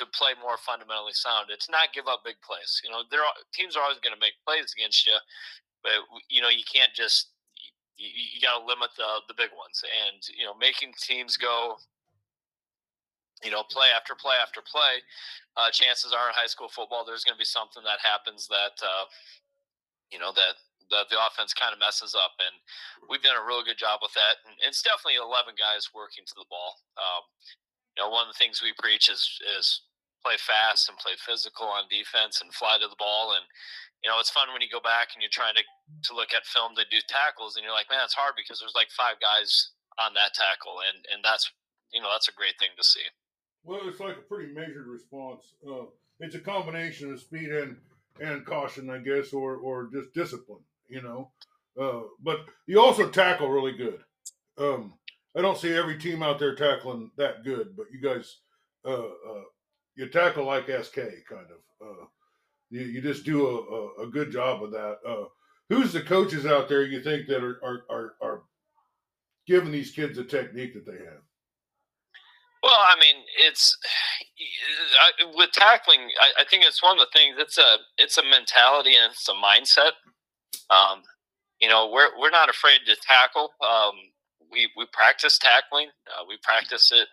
to 0.00 0.04
play 0.12 0.32
more 0.40 0.56
fundamentally 0.56 1.16
sound. 1.16 1.48
It's 1.48 1.68
not 1.68 1.92
give 1.92 2.08
up 2.08 2.24
big 2.24 2.40
plays. 2.40 2.80
You 2.80 2.88
know, 2.88 3.04
there 3.12 3.20
are, 3.20 3.36
teams 3.52 3.76
are 3.76 3.84
always 3.84 4.00
going 4.00 4.16
to 4.16 4.24
make 4.24 4.40
plays 4.44 4.72
against 4.72 5.04
you, 5.04 5.16
but 5.80 5.96
you 6.28 6.44
know 6.44 6.52
you 6.52 6.64
can't 6.68 6.92
just 6.92 7.32
you, 7.96 8.12
you 8.12 8.40
got 8.44 8.60
to 8.60 8.68
limit 8.68 8.92
the 9.00 9.24
the 9.32 9.38
big 9.40 9.52
ones, 9.56 9.80
and 9.80 10.20
you 10.36 10.44
know 10.44 10.52
making 10.60 10.92
teams 11.00 11.40
go 11.40 11.80
you 13.42 13.50
know, 13.50 13.62
play 13.66 13.90
after 13.94 14.14
play 14.14 14.38
after 14.38 14.62
play, 14.62 15.02
uh, 15.56 15.68
chances 15.70 16.14
are 16.14 16.30
in 16.30 16.34
high 16.34 16.48
school 16.48 16.70
football, 16.70 17.04
there's 17.04 17.26
going 17.26 17.36
to 17.36 17.42
be 17.42 17.48
something 17.48 17.82
that 17.84 18.00
happens 18.00 18.48
that, 18.48 18.76
uh, 18.80 19.04
you 20.08 20.18
know, 20.18 20.32
that, 20.32 20.56
that 20.88 21.10
the 21.12 21.20
offense 21.20 21.52
kind 21.52 21.74
of 21.74 21.82
messes 21.82 22.16
up. 22.16 22.32
And 22.40 22.54
we've 23.10 23.24
done 23.24 23.36
a 23.36 23.44
really 23.44 23.66
good 23.66 23.80
job 23.80 24.00
with 24.00 24.14
that. 24.14 24.40
And 24.46 24.54
it's 24.64 24.80
definitely 24.80 25.20
11 25.20 25.58
guys 25.58 25.92
working 25.92 26.24
to 26.24 26.36
the 26.36 26.48
ball. 26.48 26.80
Um, 26.96 27.22
you 27.96 28.00
know, 28.00 28.08
one 28.08 28.24
of 28.24 28.32
the 28.32 28.40
things 28.40 28.64
we 28.64 28.72
preach 28.80 29.12
is, 29.12 29.20
is 29.58 29.84
play 30.24 30.40
fast 30.40 30.88
and 30.88 30.96
play 30.96 31.18
physical 31.20 31.68
on 31.68 31.90
defense 31.92 32.40
and 32.40 32.54
fly 32.54 32.80
to 32.80 32.88
the 32.88 33.00
ball. 33.00 33.36
And, 33.36 33.44
you 34.00 34.08
know, 34.08 34.16
it's 34.16 34.32
fun 34.32 34.48
when 34.54 34.64
you 34.64 34.72
go 34.72 34.80
back 34.80 35.12
and 35.12 35.20
you're 35.20 35.32
trying 35.32 35.58
to, 35.58 35.64
to 36.08 36.16
look 36.16 36.32
at 36.32 36.48
film 36.48 36.72
to 36.80 36.88
do 36.88 37.02
tackles 37.04 37.58
and 37.58 37.66
you're 37.66 37.76
like, 37.76 37.92
man, 37.92 38.06
it's 38.06 38.16
hard 38.16 38.38
because 38.38 38.62
there's 38.62 38.76
like 38.78 38.88
five 38.94 39.20
guys 39.20 39.76
on 40.00 40.16
that 40.16 40.32
tackle. 40.32 40.80
And, 40.88 41.04
and 41.12 41.20
that's, 41.20 41.50
you 41.92 42.00
know, 42.00 42.08
that's 42.08 42.32
a 42.32 42.38
great 42.38 42.56
thing 42.56 42.72
to 42.80 42.84
see. 42.84 43.04
Well, 43.64 43.80
it's 43.84 44.00
like 44.00 44.16
a 44.16 44.22
pretty 44.22 44.52
measured 44.52 44.86
response. 44.86 45.54
Uh, 45.66 45.84
it's 46.20 46.34
a 46.34 46.40
combination 46.40 47.12
of 47.12 47.20
speed 47.20 47.50
and 47.50 47.76
and 48.20 48.44
caution, 48.44 48.90
I 48.90 48.98
guess, 48.98 49.32
or 49.32 49.56
or 49.56 49.88
just 49.92 50.12
discipline, 50.12 50.62
you 50.88 51.02
know. 51.02 51.30
Uh, 51.80 52.02
but 52.22 52.40
you 52.66 52.80
also 52.80 53.08
tackle 53.08 53.48
really 53.48 53.72
good. 53.72 54.00
Um, 54.58 54.94
I 55.36 55.40
don't 55.40 55.58
see 55.58 55.72
every 55.72 55.98
team 55.98 56.22
out 56.22 56.38
there 56.38 56.54
tackling 56.54 57.10
that 57.16 57.44
good, 57.44 57.74
but 57.76 57.86
you 57.90 58.00
guys, 58.00 58.38
uh, 58.84 59.04
uh 59.04 59.42
you 59.96 60.08
tackle 60.08 60.44
like 60.44 60.66
SK, 60.66 60.96
kind 61.28 61.46
of. 61.50 61.86
Uh, 61.86 62.06
you, 62.70 62.80
you 62.80 63.02
just 63.02 63.24
do 63.24 63.46
a, 63.46 64.02
a, 64.02 64.06
a 64.06 64.10
good 64.10 64.32
job 64.32 64.62
of 64.62 64.70
that. 64.72 64.98
Uh, 65.06 65.24
who's 65.68 65.92
the 65.92 66.00
coaches 66.00 66.46
out 66.46 66.68
there 66.68 66.82
you 66.82 67.02
think 67.02 67.26
that 67.28 67.44
are, 67.44 67.60
are, 67.62 67.84
are, 67.90 68.14
are 68.22 68.42
giving 69.46 69.70
these 69.70 69.90
kids 69.90 70.18
a 70.18 70.24
technique 70.24 70.72
that 70.74 70.86
they 70.86 70.98
have? 71.04 71.22
Well, 72.62 72.78
I 72.78 72.94
mean, 73.00 73.16
it's 73.44 73.76
with 75.34 75.50
tackling. 75.52 76.00
I, 76.20 76.42
I, 76.42 76.44
think 76.48 76.64
it's 76.64 76.82
one 76.82 76.96
of 76.96 77.00
the 77.00 77.18
things. 77.18 77.34
It's 77.38 77.58
a 77.58 77.78
it's 77.98 78.18
a 78.18 78.22
mentality 78.22 78.94
and 78.94 79.10
it's 79.10 79.28
a 79.28 79.32
mindset. 79.32 79.98
Um, 80.70 81.02
you 81.60 81.68
know, 81.68 81.90
we're 81.92 82.16
we're 82.20 82.30
not 82.30 82.48
afraid 82.48 82.80
to 82.86 82.96
tackle. 83.02 83.50
Um, 83.60 83.94
we 84.52 84.70
we 84.76 84.86
practice 84.92 85.38
tackling. 85.38 85.88
Uh, 86.06 86.22
we 86.28 86.38
practice 86.42 86.92
it 86.92 87.08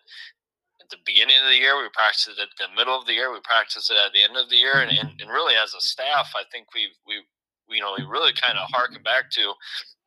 at 0.82 0.90
the 0.92 1.02
beginning 1.04 1.38
of 1.38 1.50
the 1.50 1.58
year. 1.58 1.82
We 1.82 1.90
practice 1.94 2.28
it 2.30 2.40
at 2.40 2.50
the 2.60 2.70
middle 2.78 3.00
of 3.00 3.08
the 3.08 3.14
year. 3.14 3.34
We 3.34 3.42
practice 3.44 3.90
it 3.90 3.98
at 3.98 4.14
the 4.14 4.22
end 4.22 4.38
of 4.38 4.50
the 4.50 4.58
year. 4.58 4.82
And, 4.82 4.92
and, 4.92 5.20
and 5.20 5.30
really, 5.32 5.56
as 5.56 5.74
a 5.74 5.82
staff, 5.82 6.30
I 6.36 6.44
think 6.52 6.68
we 6.76 6.90
we 7.08 7.26
you 7.74 7.82
know 7.82 7.96
we 7.98 8.06
really 8.06 8.34
kind 8.34 8.58
of 8.60 8.70
harken 8.70 9.02
back 9.02 9.32
to 9.32 9.54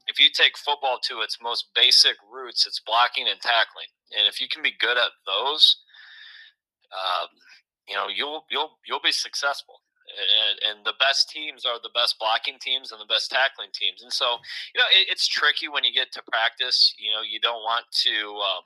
if 0.07 0.19
you 0.19 0.29
take 0.33 0.59
football 0.59 0.99
to 1.09 1.21
its 1.21 1.38
most 1.43 1.69
basic 1.75 2.17
roots, 2.31 2.67
it's 2.67 2.81
blocking 2.81 3.29
and 3.29 3.41
tackling. 3.41 3.91
And 4.19 4.27
if 4.27 4.41
you 4.41 4.49
can 4.49 4.62
be 4.62 4.75
good 4.79 4.97
at 4.97 5.12
those, 5.27 5.77
um, 6.93 7.29
you 7.88 7.95
know, 7.95 8.09
you'll 8.09 8.45
you'll 8.51 8.79
you'll 8.87 9.05
be 9.05 9.12
successful. 9.12 9.81
And, 10.12 10.77
and, 10.77 10.85
the 10.85 10.93
best 11.01 11.31
teams 11.31 11.65
are 11.65 11.81
the 11.81 11.95
best 11.95 12.19
blocking 12.19 12.59
teams 12.61 12.93
and 12.93 13.01
the 13.01 13.09
best 13.09 13.31
tackling 13.31 13.71
teams. 13.73 14.03
And 14.03 14.12
so, 14.12 14.37
you 14.75 14.79
know, 14.79 14.91
it, 14.93 15.07
it's 15.09 15.27
tricky 15.27 15.69
when 15.69 15.85
you 15.85 15.93
get 15.95 16.12
to 16.12 16.23
practice. 16.31 16.93
You 16.99 17.12
know, 17.12 17.23
you 17.23 17.41
don't 17.41 17.62
want 17.62 17.87
to. 18.05 18.12
Um, 18.37 18.62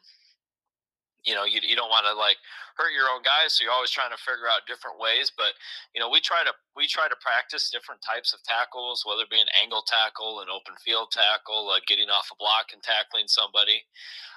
you 1.27 1.35
know 1.35 1.45
you, 1.45 1.59
you 1.61 1.75
don't 1.75 1.91
want 1.91 2.07
to 2.07 2.15
like 2.15 2.39
hurt 2.79 2.95
your 2.95 3.11
own 3.11 3.21
guys 3.27 3.53
so 3.53 3.67
you're 3.67 3.75
always 3.75 3.91
trying 3.91 4.15
to 4.15 4.23
figure 4.23 4.47
out 4.47 4.65
different 4.65 4.97
ways 4.97 5.35
but 5.35 5.59
you 5.93 6.01
know 6.01 6.09
we 6.09 6.23
try 6.23 6.47
to 6.47 6.55
we 6.79 6.87
try 6.87 7.11
to 7.11 7.19
practice 7.19 7.69
different 7.69 8.01
types 8.01 8.33
of 8.33 8.41
tackles 8.47 9.03
whether 9.05 9.27
it 9.27 9.35
be 9.35 9.43
an 9.43 9.51
angle 9.59 9.83
tackle 9.85 10.41
an 10.41 10.49
open 10.49 10.79
field 10.81 11.11
tackle 11.11 11.69
uh, 11.75 11.83
getting 11.91 12.09
off 12.09 12.31
a 12.31 12.39
block 12.39 12.71
and 12.73 12.81
tackling 12.81 13.27
somebody 13.27 13.83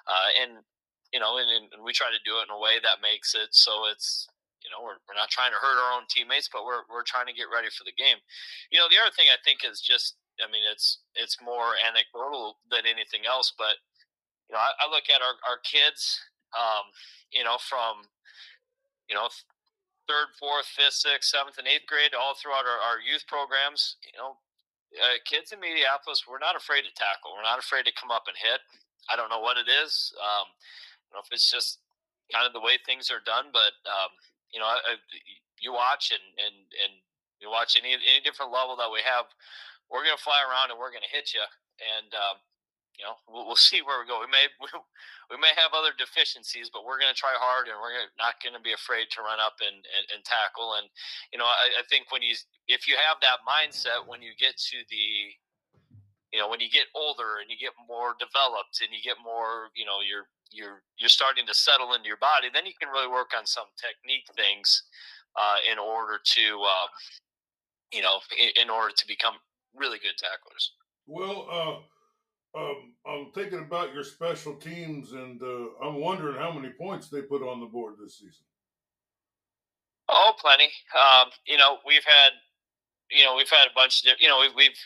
uh, 0.10 0.30
and 0.42 0.66
you 1.14 1.22
know 1.22 1.38
and, 1.38 1.70
and 1.72 1.86
we 1.86 1.94
try 1.94 2.10
to 2.10 2.26
do 2.26 2.42
it 2.42 2.50
in 2.50 2.52
a 2.52 2.60
way 2.60 2.82
that 2.82 3.06
makes 3.06 3.38
it 3.38 3.54
so 3.54 3.86
it's 3.86 4.28
you 4.66 4.68
know 4.74 4.82
we're, 4.82 4.98
we're 5.06 5.16
not 5.16 5.30
trying 5.30 5.54
to 5.54 5.62
hurt 5.62 5.78
our 5.78 5.94
own 5.94 6.10
teammates 6.10 6.50
but 6.50 6.66
we're, 6.66 6.84
we're 6.90 7.06
trying 7.06 7.30
to 7.30 7.38
get 7.38 7.48
ready 7.54 7.70
for 7.70 7.86
the 7.86 7.96
game. 7.96 8.18
You 8.74 8.82
know 8.82 8.90
the 8.90 8.98
other 8.98 9.14
thing 9.14 9.30
i 9.30 9.40
think 9.46 9.62
is 9.62 9.80
just 9.80 10.18
i 10.42 10.50
mean 10.50 10.66
it's 10.66 11.06
it's 11.14 11.38
more 11.38 11.78
anecdotal 11.80 12.58
than 12.74 12.90
anything 12.90 13.30
else 13.30 13.54
but 13.54 13.78
you 14.50 14.58
know 14.58 14.62
i, 14.62 14.74
I 14.82 14.86
look 14.90 15.06
at 15.08 15.22
our, 15.22 15.38
our 15.46 15.62
kids 15.62 16.18
um, 16.56 16.90
you 17.32 17.44
know, 17.44 17.58
from 17.58 18.10
you 19.08 19.16
know 19.16 19.30
third, 20.10 20.34
fourth, 20.42 20.66
fifth, 20.66 20.98
sixth, 20.98 21.30
seventh, 21.30 21.62
and 21.62 21.70
eighth 21.70 21.86
grade, 21.86 22.18
all 22.18 22.34
throughout 22.34 22.66
our, 22.66 22.82
our 22.82 22.98
youth 22.98 23.26
programs. 23.30 24.02
You 24.02 24.18
know, 24.18 24.42
uh, 24.98 25.22
kids 25.26 25.54
in 25.54 25.62
Mediapolis, 25.62 26.26
we're 26.26 26.42
not 26.42 26.58
afraid 26.58 26.82
to 26.90 26.94
tackle. 26.98 27.38
We're 27.38 27.46
not 27.46 27.62
afraid 27.62 27.86
to 27.86 27.94
come 27.94 28.10
up 28.10 28.26
and 28.26 28.38
hit. 28.38 28.62
I 29.10 29.16
don't 29.16 29.30
know 29.30 29.42
what 29.42 29.58
it 29.58 29.70
is. 29.70 30.14
Um, 30.18 30.50
don't 31.10 31.22
know 31.22 31.26
if 31.26 31.34
it's 31.34 31.50
just 31.50 31.82
kind 32.34 32.46
of 32.46 32.54
the 32.54 32.62
way 32.62 32.78
things 32.82 33.10
are 33.10 33.22
done, 33.22 33.50
but 33.54 33.74
um, 33.90 34.14
you 34.54 34.62
know, 34.62 34.70
I, 34.70 34.78
I, 34.78 34.94
you 35.62 35.74
watch 35.74 36.14
and 36.14 36.26
and 36.38 36.58
and 36.78 36.94
you 37.42 37.50
watch 37.50 37.78
any 37.78 37.94
any 37.94 38.22
different 38.22 38.54
level 38.54 38.78
that 38.78 38.90
we 38.90 39.02
have, 39.06 39.30
we're 39.90 40.06
gonna 40.06 40.22
fly 40.22 40.42
around 40.46 40.70
and 40.70 40.78
we're 40.78 40.94
gonna 40.94 41.10
hit 41.10 41.34
you, 41.34 41.46
and 41.82 42.14
um, 42.14 42.38
you 43.00 43.08
know, 43.08 43.16
we'll, 43.32 43.48
we'll 43.48 43.60
see 43.60 43.80
where 43.80 43.96
we 43.96 44.06
go. 44.06 44.20
We 44.20 44.28
may 44.28 44.52
we, 44.64 44.68
we 45.32 45.38
may 45.40 45.56
have 45.56 45.72
other 45.72 45.96
deficiencies, 45.96 46.68
but 46.68 46.84
we're 46.84 47.00
going 47.00 47.10
to 47.10 47.18
try 47.18 47.32
hard, 47.40 47.72
and 47.72 47.80
we're 47.80 47.96
not 48.20 48.44
going 48.44 48.54
to 48.54 48.62
be 48.62 48.76
afraid 48.76 49.08
to 49.16 49.24
run 49.24 49.40
up 49.40 49.56
and, 49.64 49.80
and, 49.96 50.06
and 50.12 50.22
tackle. 50.28 50.76
And 50.76 50.92
you 51.32 51.40
know, 51.40 51.48
I, 51.48 51.80
I 51.80 51.84
think 51.88 52.12
when 52.12 52.20
you 52.20 52.36
if 52.68 52.92
you 52.92 53.00
have 53.00 53.24
that 53.24 53.48
mindset 53.48 54.04
when 54.04 54.20
you 54.20 54.36
get 54.36 54.60
to 54.76 54.84
the 54.92 55.34
you 56.36 56.40
know 56.40 56.52
when 56.52 56.60
you 56.60 56.70
get 56.70 56.92
older 56.92 57.40
and 57.42 57.50
you 57.50 57.58
get 57.58 57.74
more 57.88 58.20
developed 58.20 58.84
and 58.84 58.92
you 58.92 59.02
get 59.02 59.18
more 59.24 59.72
you 59.76 59.88
know 59.88 60.04
you're 60.04 60.28
you're 60.52 60.82
you're 60.98 61.10
starting 61.10 61.46
to 61.48 61.54
settle 61.54 61.94
into 61.94 62.08
your 62.08 62.22
body 62.22 62.50
then 62.54 62.66
you 62.66 62.74
can 62.80 62.90
really 62.90 63.10
work 63.10 63.32
on 63.38 63.46
some 63.46 63.66
technique 63.78 64.26
things 64.36 64.84
uh, 65.38 65.58
in 65.72 65.78
order 65.78 66.20
to 66.22 66.62
uh, 66.62 66.88
you 67.94 68.02
know 68.02 68.20
in, 68.38 68.64
in, 68.64 68.70
order 68.70 68.94
to 68.94 69.08
become 69.08 69.36
really 69.74 69.98
good 69.98 70.18
tacklers 70.18 70.74
well 71.08 71.48
uh 71.50 71.82
um, 72.58 72.94
I'm 73.06 73.32
thinking 73.34 73.60
about 73.60 73.94
your 73.94 74.04
special 74.04 74.56
teams, 74.56 75.12
and 75.12 75.42
uh, 75.42 75.86
I'm 75.86 76.02
wondering 76.02 76.38
how 76.38 76.52
many 76.52 76.70
points 76.70 77.10
they 77.10 77.22
put 77.22 77.44
on 77.44 77.60
the 77.60 77.68
board 77.68 77.96
this 78.02 78.18
season. 78.18 78.46
Oh, 80.10 80.34
plenty. 80.40 80.70
Um, 80.98 81.30
you 81.46 81.58
know, 81.58 81.78
we've 81.86 82.04
had, 82.04 82.32
you 83.12 83.24
know, 83.24 83.36
we've 83.36 83.50
had 83.50 83.68
a 83.68 83.76
bunch 83.76 84.04
of, 84.08 84.14
you 84.20 84.28
know, 84.28 84.40
we've, 84.40 84.56
we've, 84.56 84.80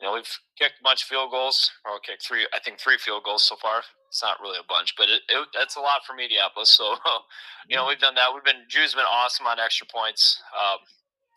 you 0.00 0.06
know, 0.06 0.14
we've 0.14 0.38
kicked 0.58 0.80
a 0.80 0.82
bunch 0.82 1.02
of 1.02 1.08
field 1.08 1.30
goals. 1.30 1.70
Or 1.84 2.00
kicked 2.00 2.26
three, 2.26 2.46
I 2.52 2.58
think 2.58 2.80
three 2.80 2.98
field 2.98 3.22
goals 3.22 3.44
so 3.44 3.54
far. 3.54 3.82
It's 4.08 4.22
not 4.22 4.40
really 4.42 4.58
a 4.58 4.66
bunch, 4.68 4.94
but 4.98 5.08
it, 5.08 5.22
it 5.28 5.48
that's 5.54 5.76
a 5.76 5.80
lot 5.80 6.02
for 6.04 6.14
Mediapolis. 6.14 6.74
So, 6.74 6.96
you 7.68 7.76
know, 7.76 7.82
mm-hmm. 7.82 7.88
we've 7.90 7.98
done 7.98 8.16
that. 8.16 8.34
We've 8.34 8.44
been 8.44 8.66
Drew's 8.68 8.94
been 8.94 9.06
awesome 9.10 9.46
on 9.46 9.60
extra 9.60 9.86
points. 9.86 10.42
Um, 10.54 10.78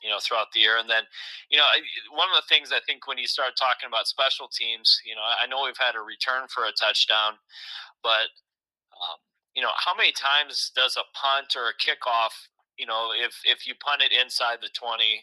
you 0.01 0.09
know, 0.09 0.19
throughout 0.21 0.51
the 0.53 0.61
year. 0.61 0.77
And 0.77 0.89
then, 0.89 1.03
you 1.49 1.57
know, 1.57 1.65
one 2.13 2.29
of 2.29 2.35
the 2.35 2.47
things 2.47 2.71
I 2.71 2.81
think 2.85 3.07
when 3.07 3.17
you 3.17 3.27
start 3.27 3.57
talking 3.57 3.87
about 3.87 4.07
special 4.07 4.47
teams, 4.47 5.01
you 5.05 5.15
know, 5.15 5.23
I 5.23 5.47
know 5.47 5.65
we've 5.65 5.79
had 5.79 5.95
a 5.95 6.03
return 6.03 6.47
for 6.49 6.65
a 6.65 6.75
touchdown, 6.75 7.41
but, 8.03 8.29
um, 8.93 9.19
you 9.55 9.61
know, 9.61 9.73
how 9.75 9.95
many 9.95 10.11
times 10.11 10.71
does 10.75 10.97
a 10.97 11.05
punt 11.17 11.57
or 11.57 11.73
a 11.73 11.77
kickoff, 11.81 12.33
you 12.77 12.85
know, 12.85 13.09
if, 13.13 13.41
if 13.45 13.65
you 13.65 13.73
punt 13.81 14.01
it 14.05 14.13
inside 14.13 14.61
the 14.61 14.69
20, 14.73 15.21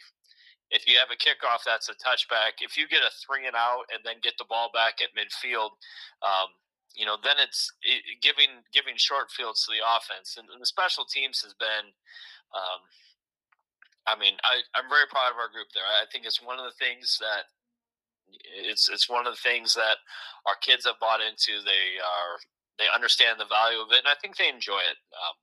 if 0.71 0.89
you 0.89 0.99
have 0.99 1.15
a 1.15 1.21
kickoff, 1.21 1.63
that's 1.65 1.89
a 1.89 1.95
touchback. 1.95 2.59
If 2.61 2.77
you 2.77 2.89
get 2.89 3.07
a 3.07 3.13
three 3.23 3.47
and 3.47 3.55
out 3.55 3.87
and 3.95 4.03
then 4.03 4.19
get 4.23 4.35
the 4.39 4.49
ball 4.49 4.71
back 4.75 4.99
at 4.99 5.15
midfield, 5.15 5.79
um, 6.25 6.51
you 6.95 7.05
know, 7.05 7.17
then 7.23 7.37
it's 7.39 7.71
it, 7.83 8.03
giving 8.23 8.63
giving 8.73 8.95
short 8.97 9.31
fields 9.31 9.67
to 9.67 9.73
the 9.75 9.83
offense. 9.83 10.39
And, 10.39 10.49
and 10.49 10.63
the 10.63 10.67
special 10.67 11.05
teams 11.05 11.43
has 11.43 11.55
been, 11.55 11.91
um, 12.55 12.81
I 14.07 14.17
mean, 14.21 14.37
I, 14.45 14.61
I'm 14.77 14.89
very 14.93 15.09
proud 15.09 15.33
of 15.33 15.41
our 15.41 15.49
group 15.49 15.73
there. 15.73 15.85
I 15.85 16.05
think 16.13 16.29
it's 16.29 16.43
one 16.43 16.61
of 16.61 16.69
the 16.69 16.77
things 16.77 17.17
that 17.21 17.49
it's 18.45 18.89
it's 18.89 19.09
one 19.09 19.27
of 19.27 19.33
the 19.33 19.45
things 19.45 19.75
that 19.75 20.01
our 20.47 20.57
kids 20.61 20.85
have 20.85 21.01
bought 21.01 21.21
into. 21.21 21.63
They 21.65 22.01
are 22.01 22.37
they 22.79 22.91
understand 22.91 23.39
the 23.39 23.49
value 23.49 23.81
of 23.81 23.93
it, 23.93 24.03
and 24.05 24.11
I 24.11 24.19
think 24.19 24.37
they 24.37 24.51
enjoy 24.51 24.83
it. 24.83 24.99
Um, 25.15 25.35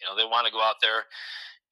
you 0.00 0.04
know, 0.06 0.14
they 0.14 0.28
want 0.28 0.46
to 0.46 0.54
go 0.54 0.62
out 0.62 0.80
there. 0.80 1.08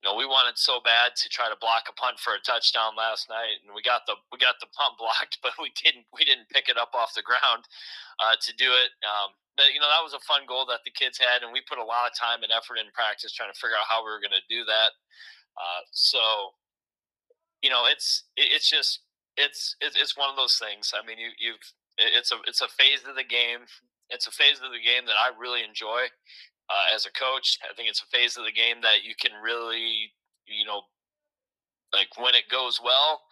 You 0.03 0.11
know, 0.11 0.17
we 0.19 0.27
wanted 0.27 0.59
so 0.59 0.83
bad 0.83 1.15
to 1.17 1.27
try 1.31 1.49
to 1.49 1.57
block 1.57 1.89
a 1.89 1.95
punt 1.95 2.21
for 2.21 2.35
a 2.37 2.45
touchdown 2.45 2.93
last 2.93 3.25
night, 3.25 3.63
and 3.65 3.73
we 3.73 3.81
got 3.81 4.05
the 4.05 4.19
we 4.29 4.37
got 4.37 4.59
the 4.61 4.69
punt 4.75 4.97
blocked, 5.01 5.39
but 5.41 5.57
we 5.57 5.71
didn't 5.73 6.05
we 6.13 6.21
didn't 6.27 6.51
pick 6.51 6.69
it 6.69 6.77
up 6.77 6.93
off 6.93 7.17
the 7.17 7.25
ground 7.25 7.65
uh, 8.21 8.35
to 8.37 8.51
do 8.53 8.69
it. 8.69 8.93
Um, 9.01 9.33
but 9.55 9.71
you 9.71 9.79
know, 9.79 9.87
that 9.87 10.03
was 10.03 10.13
a 10.13 10.21
fun 10.27 10.43
goal 10.45 10.67
that 10.67 10.83
the 10.83 10.91
kids 10.91 11.17
had, 11.17 11.41
and 11.41 11.49
we 11.55 11.63
put 11.63 11.79
a 11.79 11.85
lot 11.85 12.11
of 12.11 12.13
time 12.13 12.43
and 12.43 12.51
effort 12.51 12.77
in 12.77 12.91
practice 12.91 13.31
trying 13.31 13.51
to 13.51 13.57
figure 13.57 13.79
out 13.79 13.87
how 13.87 14.03
we 14.03 14.11
were 14.11 14.21
going 14.21 14.35
to 14.35 14.51
do 14.51 14.67
that. 14.67 14.91
Uh, 15.57 15.83
so, 15.91 16.19
you 17.61 17.69
know, 17.69 17.83
it's 17.89 18.23
it's 18.35 18.69
just 18.69 18.99
it's 19.37 19.75
it's 19.81 20.17
one 20.17 20.29
of 20.29 20.35
those 20.35 20.57
things. 20.57 20.93
I 20.93 21.05
mean, 21.05 21.17
you 21.17 21.29
you've 21.39 21.63
it's 21.97 22.31
a 22.31 22.35
it's 22.47 22.61
a 22.61 22.67
phase 22.67 23.03
of 23.07 23.15
the 23.15 23.23
game. 23.23 23.67
It's 24.09 24.27
a 24.27 24.31
phase 24.31 24.59
of 24.63 24.71
the 24.71 24.83
game 24.83 25.05
that 25.07 25.17
I 25.17 25.31
really 25.39 25.63
enjoy 25.63 26.11
uh, 26.69 26.93
as 26.93 27.05
a 27.05 27.11
coach. 27.11 27.57
I 27.63 27.73
think 27.73 27.89
it's 27.89 28.03
a 28.03 28.11
phase 28.11 28.37
of 28.37 28.45
the 28.45 28.51
game 28.51 28.81
that 28.81 29.03
you 29.03 29.15
can 29.19 29.31
really, 29.41 30.13
you 30.45 30.65
know, 30.65 30.83
like 31.93 32.09
when 32.17 32.35
it 32.35 32.51
goes 32.51 32.79
well, 32.83 33.23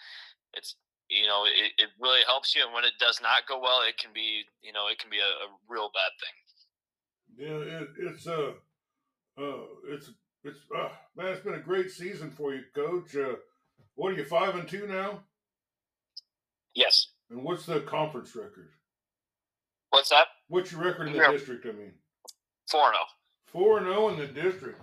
it's 0.53 0.75
you 1.09 1.27
know 1.27 1.45
it, 1.45 1.71
it 1.77 1.89
really 1.99 2.21
helps 2.25 2.55
you, 2.55 2.63
and 2.63 2.73
when 2.73 2.85
it 2.85 2.97
does 2.99 3.19
not 3.21 3.47
go 3.47 3.59
well, 3.59 3.81
it 3.87 3.97
can 3.97 4.11
be 4.13 4.43
you 4.61 4.73
know 4.73 4.87
it 4.89 4.99
can 4.99 5.09
be 5.09 5.19
a, 5.19 5.31
a 5.45 5.47
real 5.67 5.91
bad 5.93 6.13
thing. 6.19 6.35
Yeah, 7.35 7.79
it, 7.81 7.87
it's 7.99 8.25
a 8.27 8.33
uh, 8.37 9.41
uh, 9.41 9.65
it's 9.89 10.11
it's 10.43 10.59
uh, 10.75 10.89
man, 11.15 11.27
it's 11.27 11.43
been 11.43 11.55
a 11.55 11.59
great 11.59 11.91
season 11.91 12.31
for 12.31 12.53
you, 12.53 12.63
Coach. 12.75 13.15
Uh, 13.15 13.35
what 13.95 14.13
are 14.13 14.17
you 14.17 14.25
five 14.25 14.55
and 14.55 14.67
two 14.67 14.87
now? 14.87 15.21
Yes. 16.73 17.07
And 17.29 17.43
what's 17.43 17.65
the 17.65 17.81
conference 17.81 18.35
record? 18.35 18.69
What's 19.89 20.09
that? 20.09 20.27
What's 20.47 20.71
your 20.71 20.81
record 20.81 21.07
in 21.07 21.13
the 21.13 21.27
district? 21.31 21.65
I 21.65 21.71
mean, 21.71 21.93
four 22.69 22.87
and 22.87 22.95
zero. 22.95 23.03
Oh. 23.03 23.13
Four 23.45 23.77
and 23.77 23.87
zero 23.87 23.97
oh 23.97 24.09
in 24.09 24.19
the 24.19 24.27
district. 24.27 24.81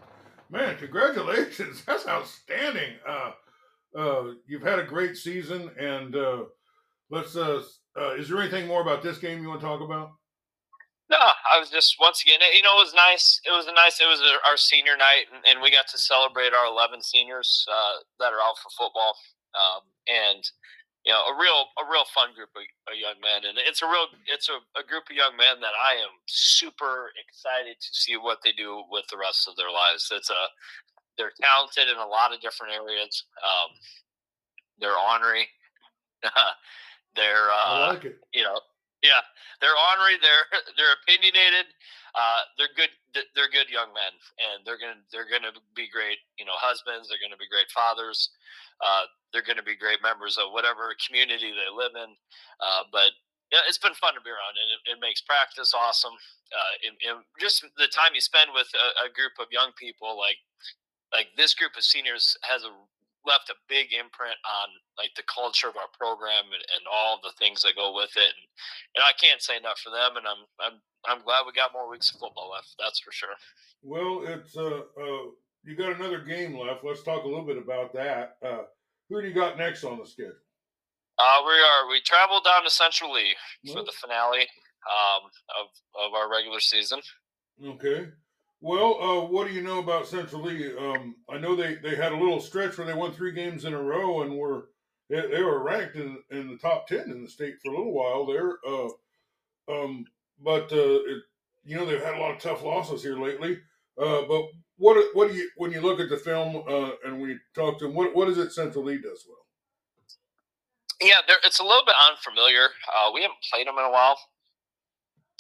Man, 0.51 0.77
congratulations! 0.79 1.85
That's 1.87 2.07
outstanding. 2.07 2.95
Uh, 3.07 3.33
uh, 3.97 4.23
you've 4.47 4.63
had 4.63 4.79
a 4.79 4.85
great 4.85 5.17
season, 5.17 5.71
and 5.79 6.15
uh, 6.15 6.45
let's. 7.11 7.37
Uh, 7.37 7.63
uh, 7.99 8.15
is 8.15 8.29
there 8.29 8.41
anything 8.41 8.67
more 8.67 8.83
about 8.83 9.03
this 9.03 9.19
game 9.19 9.43
you 9.43 9.49
want 9.49 9.61
to 9.61 9.67
talk 9.67 9.81
about? 9.81 10.13
No, 11.11 11.19
I 11.19 11.59
was 11.59 11.71
just 11.71 11.99
once 11.99 12.23
again, 12.23 12.39
you 12.55 12.63
know, 12.63 12.79
it 12.79 12.87
was 12.87 12.95
nice. 12.95 13.41
It 13.43 13.51
was 13.51 13.67
a 13.67 13.75
nice. 13.75 13.99
It 13.99 14.07
was 14.07 14.23
our 14.47 14.57
senior 14.57 14.97
night, 14.97 15.27
and, 15.35 15.43
and 15.43 15.59
we 15.59 15.75
got 15.75 15.91
to 15.91 15.99
celebrate 15.99 16.55
our 16.55 16.71
11 16.71 17.03
seniors 17.03 17.67
uh, 17.67 18.07
that 18.23 18.31
are 18.31 18.39
out 18.39 18.55
for 18.63 18.71
football, 18.79 19.19
um, 19.59 19.83
and 20.07 20.47
you 21.05 21.11
know, 21.11 21.27
a 21.27 21.35
real 21.35 21.67
a 21.83 21.85
real 21.91 22.07
fun 22.15 22.31
group 22.39 22.55
of, 22.55 22.63
of 22.87 22.95
young 22.95 23.19
men, 23.19 23.43
and 23.43 23.59
it's 23.59 23.83
a 23.83 23.91
real 23.91 24.07
it's 24.31 24.47
a, 24.47 24.63
a, 24.79 24.87
group 24.87 25.11
of 25.11 25.17
young 25.17 25.35
men 25.35 25.59
that 25.59 25.75
I 25.75 25.99
am 25.99 26.15
super 26.31 27.11
excited 27.19 27.81
to 27.81 27.91
see 27.91 28.15
what 28.15 28.39
they 28.45 28.53
do 28.53 28.85
with 28.87 29.09
the 29.11 29.19
rest 29.19 29.49
of 29.49 29.57
their 29.57 29.73
lives. 29.73 30.13
It's 30.15 30.31
a 30.31 30.43
they're 31.17 31.35
talented 31.41 31.89
in 31.89 31.99
a 31.99 32.07
lot 32.07 32.33
of 32.33 32.41
different 32.41 32.75
areas. 32.75 33.25
Um, 33.43 33.75
they're 34.79 34.95
ornery. 34.95 35.49
they're 37.17 37.49
uh, 37.51 37.99
like 37.99 38.05
you 38.31 38.45
know 38.45 38.61
yeah, 39.03 39.25
they're 39.61 39.77
ornery. 39.77 40.21
They're 40.21 40.47
they're 40.77 40.97
opinionated. 41.03 41.73
Uh, 42.13 42.43
they're 42.59 42.75
good. 42.77 42.93
They're 43.35 43.51
good 43.51 43.71
young 43.71 43.91
men, 43.95 44.15
and 44.39 44.63
they're 44.65 44.79
gonna 44.79 45.01
they're 45.13 45.29
gonna 45.29 45.55
be 45.75 45.89
great. 45.89 46.21
You 46.39 46.45
know, 46.45 46.57
husbands. 46.57 47.09
They're 47.09 47.23
gonna 47.23 47.41
be 47.41 47.51
great 47.51 47.71
fathers. 47.73 48.31
Uh, 48.81 49.09
they're 49.33 49.47
gonna 49.47 49.67
be 49.67 49.77
great 49.77 50.03
members 50.03 50.37
of 50.37 50.53
whatever 50.53 50.93
community 51.01 51.53
they 51.53 51.71
live 51.71 51.95
in. 51.97 52.11
Uh, 52.61 52.83
but 52.93 53.15
yeah, 53.51 53.67
it's 53.67 53.83
been 53.83 53.97
fun 53.99 54.15
to 54.15 54.23
be 54.23 54.31
around, 54.31 54.55
and 54.55 54.69
it, 54.71 54.81
it 54.95 54.99
makes 55.03 55.21
practice 55.21 55.75
awesome. 55.75 56.15
Uh, 56.51 56.75
and, 56.87 56.95
and, 57.07 57.17
just 57.39 57.63
the 57.79 57.91
time 57.91 58.15
you 58.15 58.23
spend 58.23 58.51
with 58.55 58.71
a, 58.75 59.07
a 59.07 59.09
group 59.11 59.39
of 59.39 59.51
young 59.51 59.71
people, 59.79 60.19
like 60.19 60.39
like 61.15 61.35
this 61.37 61.55
group 61.55 61.75
of 61.75 61.83
seniors, 61.83 62.37
has 62.43 62.63
a 62.63 62.71
left 63.27 63.51
a 63.51 63.55
big 63.69 63.93
imprint 63.93 64.37
on 64.45 64.69
like 64.97 65.13
the 65.17 65.27
culture 65.29 65.69
of 65.69 65.77
our 65.77 65.93
program 65.97 66.49
and, 66.53 66.65
and 66.77 66.85
all 66.91 67.21
the 67.23 67.33
things 67.39 67.63
that 67.63 67.77
go 67.77 67.95
with 67.95 68.17
it. 68.17 68.33
And, 68.33 68.47
and 68.97 69.03
I 69.05 69.13
can't 69.21 69.43
say 69.43 69.57
enough 69.57 69.79
for 69.81 69.91
them. 69.91 70.17
And 70.17 70.27
I'm, 70.27 70.43
I'm, 70.59 70.77
I'm 71.05 71.25
glad 71.25 71.45
we 71.47 71.53
got 71.53 71.73
more 71.73 71.91
weeks 71.91 72.11
of 72.13 72.21
football 72.21 72.51
left. 72.51 72.75
That's 72.79 73.01
for 73.01 73.13
sure. 73.13 73.37
Well, 73.83 74.25
it's, 74.25 74.57
uh, 74.57 74.89
uh, 74.97 75.33
you 75.65 75.77
got 75.77 75.97
another 75.97 76.21
game 76.21 76.57
left. 76.57 76.85
Let's 76.85 77.03
talk 77.03 77.25
a 77.25 77.29
little 77.29 77.47
bit 77.47 77.59
about 77.59 77.93
that. 77.95 78.37
Uh, 78.45 78.65
who 79.09 79.21
do 79.21 79.29
you 79.29 79.35
got 79.35 79.59
next 79.59 79.85
on 79.85 79.99
the 79.99 80.07
schedule? 80.07 80.41
Uh, 81.19 81.41
we 81.45 81.53
are, 81.53 81.89
we 81.91 82.01
traveled 82.01 82.45
down 82.45 82.65
to 82.65 82.71
Central 82.71 83.13
Lee 83.13 83.35
for 83.67 83.83
the 83.83 83.93
finale, 83.93 84.49
um, 84.89 85.29
of, 85.61 85.69
of 86.09 86.15
our 86.15 86.31
regular 86.31 86.61
season. 86.61 87.01
Okay. 87.63 88.09
Well, 88.61 89.01
uh, 89.01 89.25
what 89.27 89.49
do 89.49 89.55
you 89.55 89.63
know 89.63 89.79
about 89.79 90.07
Central 90.07 90.43
Lee? 90.43 90.77
Um, 90.77 91.17
I 91.31 91.39
know 91.39 91.57
they, 91.57 91.77
they 91.77 91.97
had 91.97 92.13
a 92.13 92.17
little 92.17 92.41
stretch 92.41 92.77
where 92.77 92.87
they 92.87 92.93
won 92.93 93.13
three 93.13 93.33
games 93.33 93.65
in 93.65 93.73
a 93.73 93.83
row 93.83 94.23
and 94.23 94.37
were 94.37 94.69
they, 95.09 95.23
they 95.29 95.43
were 95.43 95.63
ranked 95.63 95.97
in, 95.97 96.19
in 96.31 96.49
the 96.51 96.59
top 96.59 96.87
ten 96.87 97.11
in 97.11 97.23
the 97.23 97.29
state 97.29 97.55
for 97.63 97.73
a 97.73 97.77
little 97.77 97.93
while 97.93 98.27
there. 98.27 98.59
Uh, 98.67 98.89
um, 99.73 100.05
but 100.43 100.71
uh, 100.73 101.01
it, 101.07 101.23
you 101.65 101.77
know 101.77 101.87
they've 101.87 102.03
had 102.03 102.15
a 102.15 102.21
lot 102.21 102.33
of 102.35 102.39
tough 102.39 102.63
losses 102.63 103.03
here 103.03 103.19
lately. 103.19 103.59
Uh, 103.99 104.23
but 104.29 104.45
what 104.77 105.07
what 105.15 105.31
do 105.31 105.37
you 105.37 105.49
when 105.57 105.73
you 105.73 105.81
look 105.81 106.01
at 106.01 106.11
the 106.11 106.17
film 106.17 106.63
uh, 106.69 106.91
and 107.05 107.21
when 107.21 107.31
you 107.31 107.39
talk 107.55 107.79
to 107.79 107.87
them, 107.87 107.95
what 107.95 108.15
what 108.15 108.29
is 108.29 108.39
it 108.39 108.53
Central 108.53 108.85
Lee 108.85 109.01
does 109.01 109.25
well? 109.27 109.47
Yeah, 111.01 111.21
it's 111.45 111.61
a 111.61 111.65
little 111.65 111.85
bit 111.87 111.95
unfamiliar. 112.11 112.69
Uh, 112.95 113.11
we 113.15 113.23
haven't 113.23 113.39
played 113.51 113.67
them 113.67 113.79
in 113.79 113.85
a 113.85 113.91
while, 113.91 114.19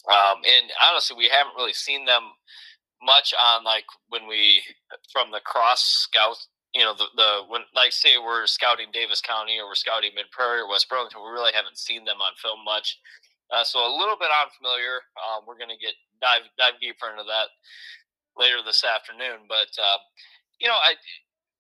um, 0.09 0.38
and 0.38 0.70
honestly, 0.83 1.16
we 1.16 1.28
haven't 1.28 1.54
really 1.54 1.74
seen 1.74 2.06
them 2.06 2.22
much 3.03 3.33
on 3.35 3.65
like 3.65 3.85
when 4.09 4.29
we 4.29 4.63
from 5.13 5.31
the 5.31 5.41
cross 5.41 5.83
scout 5.83 6.37
you 6.75 6.83
know 6.83 6.95
the 6.95 7.07
the 7.17 7.31
when 7.49 7.63
like 7.75 7.93
say 7.93 8.19
we're 8.19 8.47
scouting 8.47 8.89
Davis 8.93 9.21
County 9.21 9.59
or 9.59 9.67
we're 9.67 9.75
scouting 9.79 10.11
Mid 10.15 10.31
Prairie 10.31 10.61
or 10.61 10.69
West 10.69 10.89
Burlington, 10.89 11.23
we 11.23 11.31
really 11.31 11.53
haven't 11.53 11.79
seen 11.79 12.05
them 12.05 12.21
on 12.21 12.33
film 12.39 12.65
much. 12.65 12.99
Uh, 13.51 13.65
so 13.65 13.83
a 13.83 13.91
little 13.91 14.15
bit 14.15 14.31
unfamiliar. 14.31 15.03
Um, 15.19 15.43
we're 15.43 15.59
going 15.59 15.75
to 15.75 15.81
get 15.83 15.99
dive 16.23 16.47
dive 16.55 16.79
deeper 16.79 17.11
into 17.11 17.27
that 17.27 17.51
later 18.39 18.63
this 18.63 18.87
afternoon. 18.87 19.51
But 19.51 19.75
uh, 19.75 19.99
you 20.63 20.71
know, 20.71 20.79
I 20.79 20.95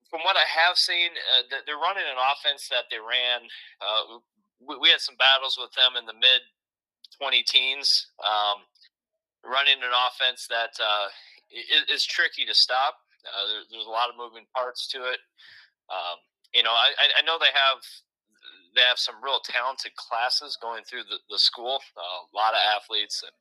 from 0.06 0.22
what 0.22 0.38
I 0.38 0.46
have 0.46 0.78
seen, 0.78 1.10
uh, 1.34 1.42
they're 1.66 1.78
running 1.78 2.06
an 2.06 2.18
offense 2.18 2.70
that 2.70 2.86
they 2.90 2.98
ran. 2.98 3.46
Uh, 3.82 4.22
we, 4.62 4.78
we, 4.78 4.88
had 4.90 5.00
some 5.00 5.14
battles 5.16 5.56
with 5.58 5.70
them 5.72 5.94
in 5.94 6.04
the 6.04 6.18
mid 6.18 6.42
20 7.18 7.42
teens, 7.46 8.10
um, 8.26 8.66
running 9.44 9.80
an 9.80 9.94
offense 9.94 10.46
that 10.48 10.76
uh, 10.80 11.08
is, 11.50 12.00
is, 12.00 12.04
tricky 12.04 12.44
to 12.44 12.54
stop. 12.54 13.00
Uh, 13.24 13.44
there, 13.48 13.62
there's 13.70 13.88
a 13.88 13.92
lot 13.92 14.08
of 14.08 14.16
moving 14.16 14.46
parts 14.54 14.88
to 14.88 15.04
it. 15.08 15.20
Um, 15.90 16.18
you 16.54 16.62
know, 16.62 16.72
I, 16.72 17.18
I 17.18 17.22
know 17.22 17.38
they 17.38 17.52
have 17.54 17.82
they 18.74 18.86
have 18.86 18.98
some 18.98 19.18
real 19.22 19.42
talented 19.42 19.94
classes 19.96 20.58
going 20.60 20.86
through 20.86 21.04
the, 21.10 21.18
the 21.28 21.38
school. 21.38 21.82
Uh, 21.96 22.26
a 22.26 22.34
lot 22.34 22.54
of 22.54 22.62
athletes 22.62 23.22
and 23.22 23.34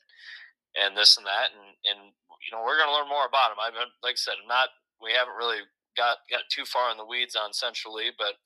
and 0.77 0.97
this 0.97 1.17
and 1.17 1.25
that, 1.25 1.49
and 1.53 1.73
and 1.89 2.13
you 2.45 2.51
know 2.53 2.61
we're 2.61 2.77
going 2.77 2.89
to 2.89 2.95
learn 2.95 3.09
more 3.09 3.25
about 3.25 3.49
them. 3.53 3.61
I 3.61 3.73
like 4.05 4.17
I 4.17 4.21
said, 4.21 4.37
I'm 4.41 4.49
not. 4.49 4.69
We 5.01 5.15
haven't 5.15 5.37
really 5.37 5.63
got 5.97 6.21
got 6.29 6.45
too 6.51 6.65
far 6.65 6.91
in 6.91 6.97
the 6.97 7.07
weeds 7.07 7.35
on 7.35 7.53
Central 7.53 7.95
Lee, 7.95 8.13
but 8.17 8.37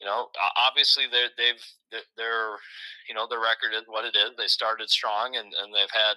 you 0.00 0.06
know, 0.06 0.28
obviously 0.56 1.04
they 1.04 1.28
they've 1.36 1.60
they're 2.16 2.56
you 3.08 3.14
know 3.14 3.28
their 3.28 3.40
record 3.40 3.76
is 3.76 3.84
what 3.86 4.08
it 4.08 4.16
is. 4.16 4.32
They 4.36 4.48
started 4.48 4.88
strong 4.88 5.36
and, 5.36 5.52
and 5.52 5.74
they've 5.74 5.92
had 5.92 6.16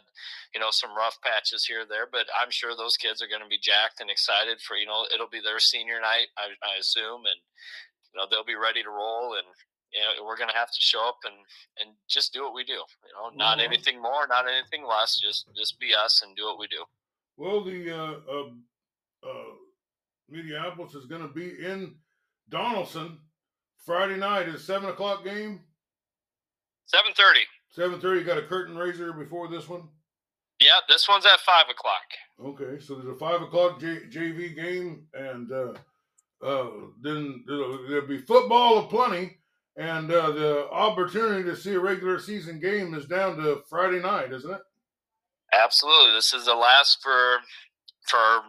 you 0.55 0.61
know 0.61 0.71
some 0.71 0.95
rough 0.95 1.19
patches 1.19 1.65
here 1.65 1.83
there, 1.83 2.07
but 2.09 2.31
I'm 2.31 2.49
sure 2.49 2.75
those 2.75 2.95
kids 2.95 3.21
are 3.21 3.27
going 3.27 3.43
to 3.43 3.51
be 3.51 3.59
jacked 3.59 3.99
and 3.99 4.09
excited 4.09 4.61
for 4.61 4.77
you 4.77 4.87
know 4.87 5.03
it'll 5.13 5.31
be 5.31 5.43
their 5.43 5.59
senior 5.59 5.99
night, 5.99 6.31
I, 6.39 6.55
I 6.63 6.79
assume, 6.79 7.27
and 7.27 7.39
you 8.07 8.15
know 8.15 8.25
they'll 8.29 8.47
be 8.47 8.55
ready 8.55 8.83
to 8.83 8.89
roll 8.89 9.35
and 9.35 9.47
you 9.93 10.01
know, 10.01 10.25
we're 10.25 10.37
going 10.37 10.49
to 10.49 10.57
have 10.57 10.71
to 10.71 10.81
show 10.81 11.07
up 11.07 11.19
and, 11.23 11.35
and 11.79 11.95
just 12.09 12.33
do 12.33 12.41
what 12.43 12.55
we 12.55 12.63
do. 12.63 12.73
You 12.73 13.13
know, 13.13 13.29
not 13.35 13.57
well, 13.57 13.65
anything 13.65 14.01
more, 14.01 14.25
not 14.27 14.45
anything 14.47 14.87
less. 14.87 15.19
Just 15.19 15.47
just 15.55 15.79
be 15.79 15.93
us 15.93 16.23
and 16.25 16.35
do 16.35 16.45
what 16.45 16.57
we 16.57 16.67
do. 16.67 16.83
Well, 17.37 17.63
the 17.63 17.91
uh, 17.91 18.15
uh, 18.31 19.27
uh, 19.27 19.53
Mediapolis 20.31 20.95
is 20.95 21.05
going 21.05 21.21
to 21.21 21.33
be 21.33 21.63
in 21.63 21.95
Donnellson 22.49 23.17
Friday 23.85 24.17
night. 24.17 24.47
Is 24.47 24.63
seven 24.63 24.89
o'clock 24.89 25.23
game. 25.23 25.61
Seven 26.85 27.11
thirty. 27.15 27.41
Seven 27.69 27.99
thirty. 27.99 28.23
Got 28.23 28.37
a 28.37 28.43
curtain 28.43 28.77
raiser 28.77 29.13
before 29.13 29.47
this 29.47 29.67
one. 29.67 29.87
Yeah, 30.59 30.79
this 30.87 31.07
one's 31.09 31.25
at 31.25 31.39
five 31.41 31.65
o'clock. 31.69 32.03
Okay, 32.43 32.79
so 32.79 32.95
there's 32.95 33.15
a 33.15 33.19
five 33.19 33.41
o'clock 33.41 33.79
J- 33.79 34.07
JV 34.09 34.55
game, 34.55 35.07
and 35.13 35.51
uh, 35.51 35.73
uh, 36.45 36.69
then 37.01 37.43
there'll 37.47 38.07
be 38.07 38.19
football 38.19 38.79
aplenty 38.79 39.37
and 39.75 40.11
uh, 40.11 40.31
the 40.31 40.69
opportunity 40.69 41.43
to 41.43 41.55
see 41.55 41.73
a 41.73 41.79
regular 41.79 42.19
season 42.19 42.59
game 42.59 42.93
is 42.93 43.05
down 43.05 43.37
to 43.37 43.61
Friday 43.69 43.99
night, 43.99 44.31
isn't 44.31 44.51
it? 44.51 44.61
Absolutely. 45.53 46.11
This 46.11 46.33
is 46.33 46.45
the 46.45 46.53
last 46.53 47.01
for 47.01 47.37
for 48.07 48.41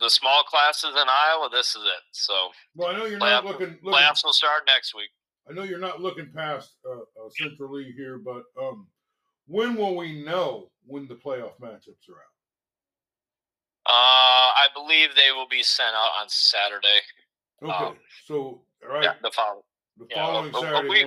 the 0.00 0.10
small 0.10 0.42
classes 0.42 0.90
in 0.90 1.08
Iowa. 1.08 1.48
This 1.50 1.74
is 1.74 1.82
it. 1.82 2.02
So, 2.12 2.32
well, 2.74 2.88
I 2.88 2.98
know 2.98 3.06
you're 3.06 3.18
not 3.18 3.44
looking, 3.44 3.78
looking. 3.82 3.92
Playoffs 3.92 4.24
will 4.24 4.32
start 4.32 4.62
next 4.66 4.94
week. 4.94 5.10
I 5.48 5.54
know 5.54 5.62
you're 5.62 5.78
not 5.78 6.00
looking 6.00 6.30
past 6.34 6.76
uh, 6.86 7.00
uh, 7.00 7.28
Central 7.30 7.72
Lee 7.72 7.92
here, 7.96 8.18
but 8.18 8.42
um, 8.60 8.86
when 9.46 9.76
will 9.76 9.96
we 9.96 10.22
know 10.22 10.70
when 10.86 11.08
the 11.08 11.14
playoff 11.14 11.58
matchups 11.60 12.08
are 12.08 12.20
out? 12.20 12.34
Uh, 13.86 14.52
I 14.52 14.66
believe 14.74 15.10
they 15.16 15.32
will 15.32 15.48
be 15.48 15.62
sent 15.62 15.94
out 15.94 16.10
on 16.20 16.28
Saturday. 16.28 17.00
Okay, 17.62 17.72
um, 17.72 17.96
so 18.26 18.60
all 18.84 18.94
right, 18.94 19.04
yeah, 19.04 19.12
the 19.22 19.30
following 19.34 19.62
the 19.96 20.06
following 20.14 20.54
a, 20.54 20.60
Saturday. 20.60 20.86
A 20.86 20.90
week, 20.90 21.06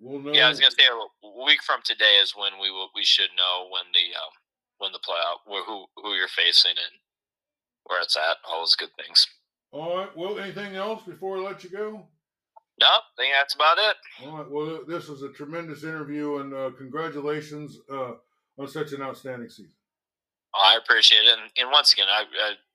we'll, 0.00 0.14
we'll 0.14 0.20
know. 0.20 0.32
Yeah, 0.32 0.46
I 0.46 0.48
was 0.48 0.58
gonna 0.58 0.72
say 0.72 0.82
a 0.90 1.44
week 1.44 1.62
from 1.62 1.80
today 1.84 2.18
is 2.20 2.34
when 2.36 2.52
we 2.60 2.70
will, 2.72 2.90
we 2.96 3.04
should 3.04 3.30
know 3.36 3.68
when 3.70 3.84
the 3.94 4.16
um, 4.18 4.32
when 4.78 4.90
the 4.90 4.98
playoff 4.98 5.46
who 5.46 5.86
who 5.96 6.14
you're 6.14 6.26
facing 6.26 6.72
and 6.72 6.98
where 7.84 8.00
it's 8.02 8.16
at. 8.16 8.36
All 8.48 8.60
those 8.60 8.76
good 8.76 8.90
things. 9.02 9.26
All 9.72 9.96
right. 9.96 10.16
Well, 10.16 10.38
anything 10.38 10.76
else 10.76 11.02
before 11.04 11.38
I 11.38 11.40
let 11.40 11.64
you 11.64 11.70
go? 11.70 12.06
No, 12.80 12.86
I 12.86 13.00
think 13.16 13.32
that's 13.38 13.54
about 13.54 13.78
it. 13.78 13.96
All 14.24 14.38
right. 14.38 14.50
Well, 14.50 14.80
this 14.86 15.08
was 15.08 15.22
a 15.22 15.30
tremendous 15.30 15.84
interview, 15.84 16.38
and 16.38 16.54
uh, 16.54 16.70
congratulations 16.76 17.78
uh, 17.90 18.12
on 18.58 18.68
such 18.68 18.92
an 18.92 19.02
outstanding 19.02 19.48
season. 19.48 19.72
Oh, 20.54 20.74
I 20.74 20.76
appreciate 20.76 21.24
it, 21.24 21.38
and, 21.38 21.50
and 21.58 21.70
once 21.70 21.92
again, 21.92 22.06
I, 22.10 22.24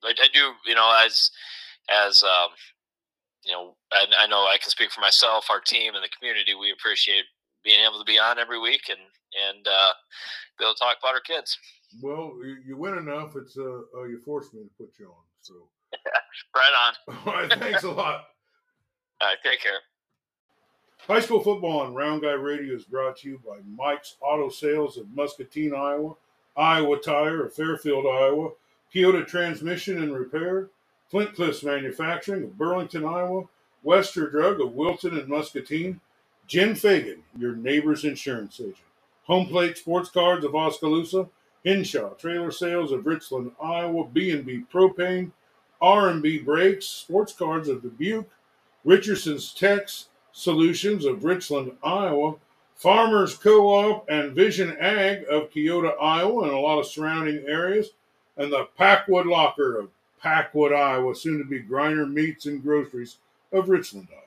I, 0.04 0.10
I 0.10 0.28
do 0.34 0.52
you 0.66 0.74
know 0.74 1.00
as 1.06 1.30
as 1.90 2.24
um, 2.24 2.50
you 3.48 3.54
know, 3.54 3.76
I, 3.94 4.06
I 4.20 4.28
know 4.28 4.44
I 4.44 4.58
can 4.62 4.70
speak 4.70 4.92
for 4.92 5.02
myself, 5.02 5.48
our 5.50 5.62
team, 5.62 5.96
and 5.96 6.04
the 6.04 6.10
community. 6.10 6.54
We 6.54 6.72
appreciate 6.72 7.24
being 7.64 7.80
able 7.80 8.00
to 8.00 8.06
be 8.06 8.20
on 8.20 8.38
every 8.40 8.60
week 8.60 8.90
and 8.90 9.00
and 9.00 9.68
uh, 9.68 9.92
be 10.58 10.66
able 10.66 10.74
to 10.74 10.80
talk 10.80 10.98
about 11.02 11.16
our 11.16 11.22
kids. 11.22 11.58
Well, 12.02 12.34
you, 12.44 12.58
you 12.66 12.78
win 12.78 12.98
enough. 12.98 13.36
It's 13.36 13.58
uh, 13.58 13.82
uh, 13.96 14.04
you 14.04 14.20
forced 14.26 14.54
me 14.54 14.62
to 14.62 14.70
put 14.78 14.94
you 15.00 15.08
on. 15.08 15.24
So 15.42 15.54
right 16.56 16.94
on. 17.08 17.18
All 17.26 17.34
right. 17.34 17.60
Thanks 17.60 17.84
a 17.84 17.92
lot. 17.92 18.26
All 19.22 19.28
right. 19.28 19.38
Take 19.44 19.62
care. 19.62 19.80
High 21.08 21.22
school 21.22 21.40
football 21.42 21.80
on 21.82 21.94
Round 21.94 22.22
Guy 22.22 22.34
Radio 22.34 22.76
is 22.76 22.84
brought 22.84 23.18
to 23.18 23.30
you 23.30 23.42
by 23.46 23.60
Mike's 23.66 24.16
Auto 24.20 24.50
Sales 24.50 24.98
of 24.98 25.10
Muscatine, 25.16 25.74
Iowa, 25.74 26.16
Iowa 26.58 26.98
Tire 26.98 27.46
of 27.46 27.54
Fairfield, 27.54 28.06
Iowa, 28.06 28.50
Keota 28.94 29.26
Transmission 29.26 30.02
and 30.02 30.14
Repair, 30.14 30.70
Flint 31.10 31.34
Cliffs 31.34 31.64
Manufacturing 31.64 32.44
of 32.44 32.58
Burlington, 32.58 33.06
Iowa, 33.06 33.44
Wester 33.84 34.30
Drug 34.30 34.60
of 34.60 34.74
Wilton 34.74 35.18
and 35.18 35.30
Muscatine, 35.30 36.02
Jim 36.46 36.76
Fagan, 36.76 37.24
your 37.38 37.56
neighbor's 37.56 38.04
insurance 38.04 38.60
agent, 38.60 38.76
Home 39.24 39.48
Plate 39.48 39.78
Sports 39.78 40.10
Cards 40.10 40.44
of 40.44 40.56
Oskaloosa, 40.56 41.30
Hinshaw 41.64 42.18
Trailer 42.18 42.52
Sales 42.52 42.92
of 42.92 43.06
Richland, 43.06 43.52
Iowa, 43.62 44.06
B&B 44.06 44.64
Propane, 44.72 45.32
R&B 45.82 46.40
Brakes, 46.40 46.86
Sports 46.86 47.34
Cards 47.34 47.68
of 47.68 47.82
Dubuque, 47.82 48.30
Richardson's 48.84 49.54
Tex 49.54 50.08
Solutions 50.32 51.04
of 51.06 51.24
Richland, 51.24 51.72
Iowa, 51.84 52.36
Farmers 52.76 53.34
Co-op 53.36 54.08
and 54.08 54.34
Vision 54.34 54.78
Ag 54.80 55.26
of 55.30 55.50
Keota, 55.50 55.94
Iowa, 56.00 56.44
and 56.44 56.52
a 56.52 56.60
lot 56.60 56.78
of 56.78 56.86
surrounding 56.86 57.44
areas, 57.48 57.90
and 58.38 58.52
the 58.52 58.68
Packwood 58.78 59.26
Locker 59.26 59.80
of 59.80 59.90
Packwood, 60.22 60.72
Iowa, 60.72 61.16
soon 61.16 61.40
to 61.40 61.44
be 61.44 61.62
Griner 61.62 62.12
Meats 62.12 62.46
and 62.46 62.62
Groceries 62.62 63.18
of 63.52 63.70
Richland, 63.70 64.08
Iowa. 64.12 64.27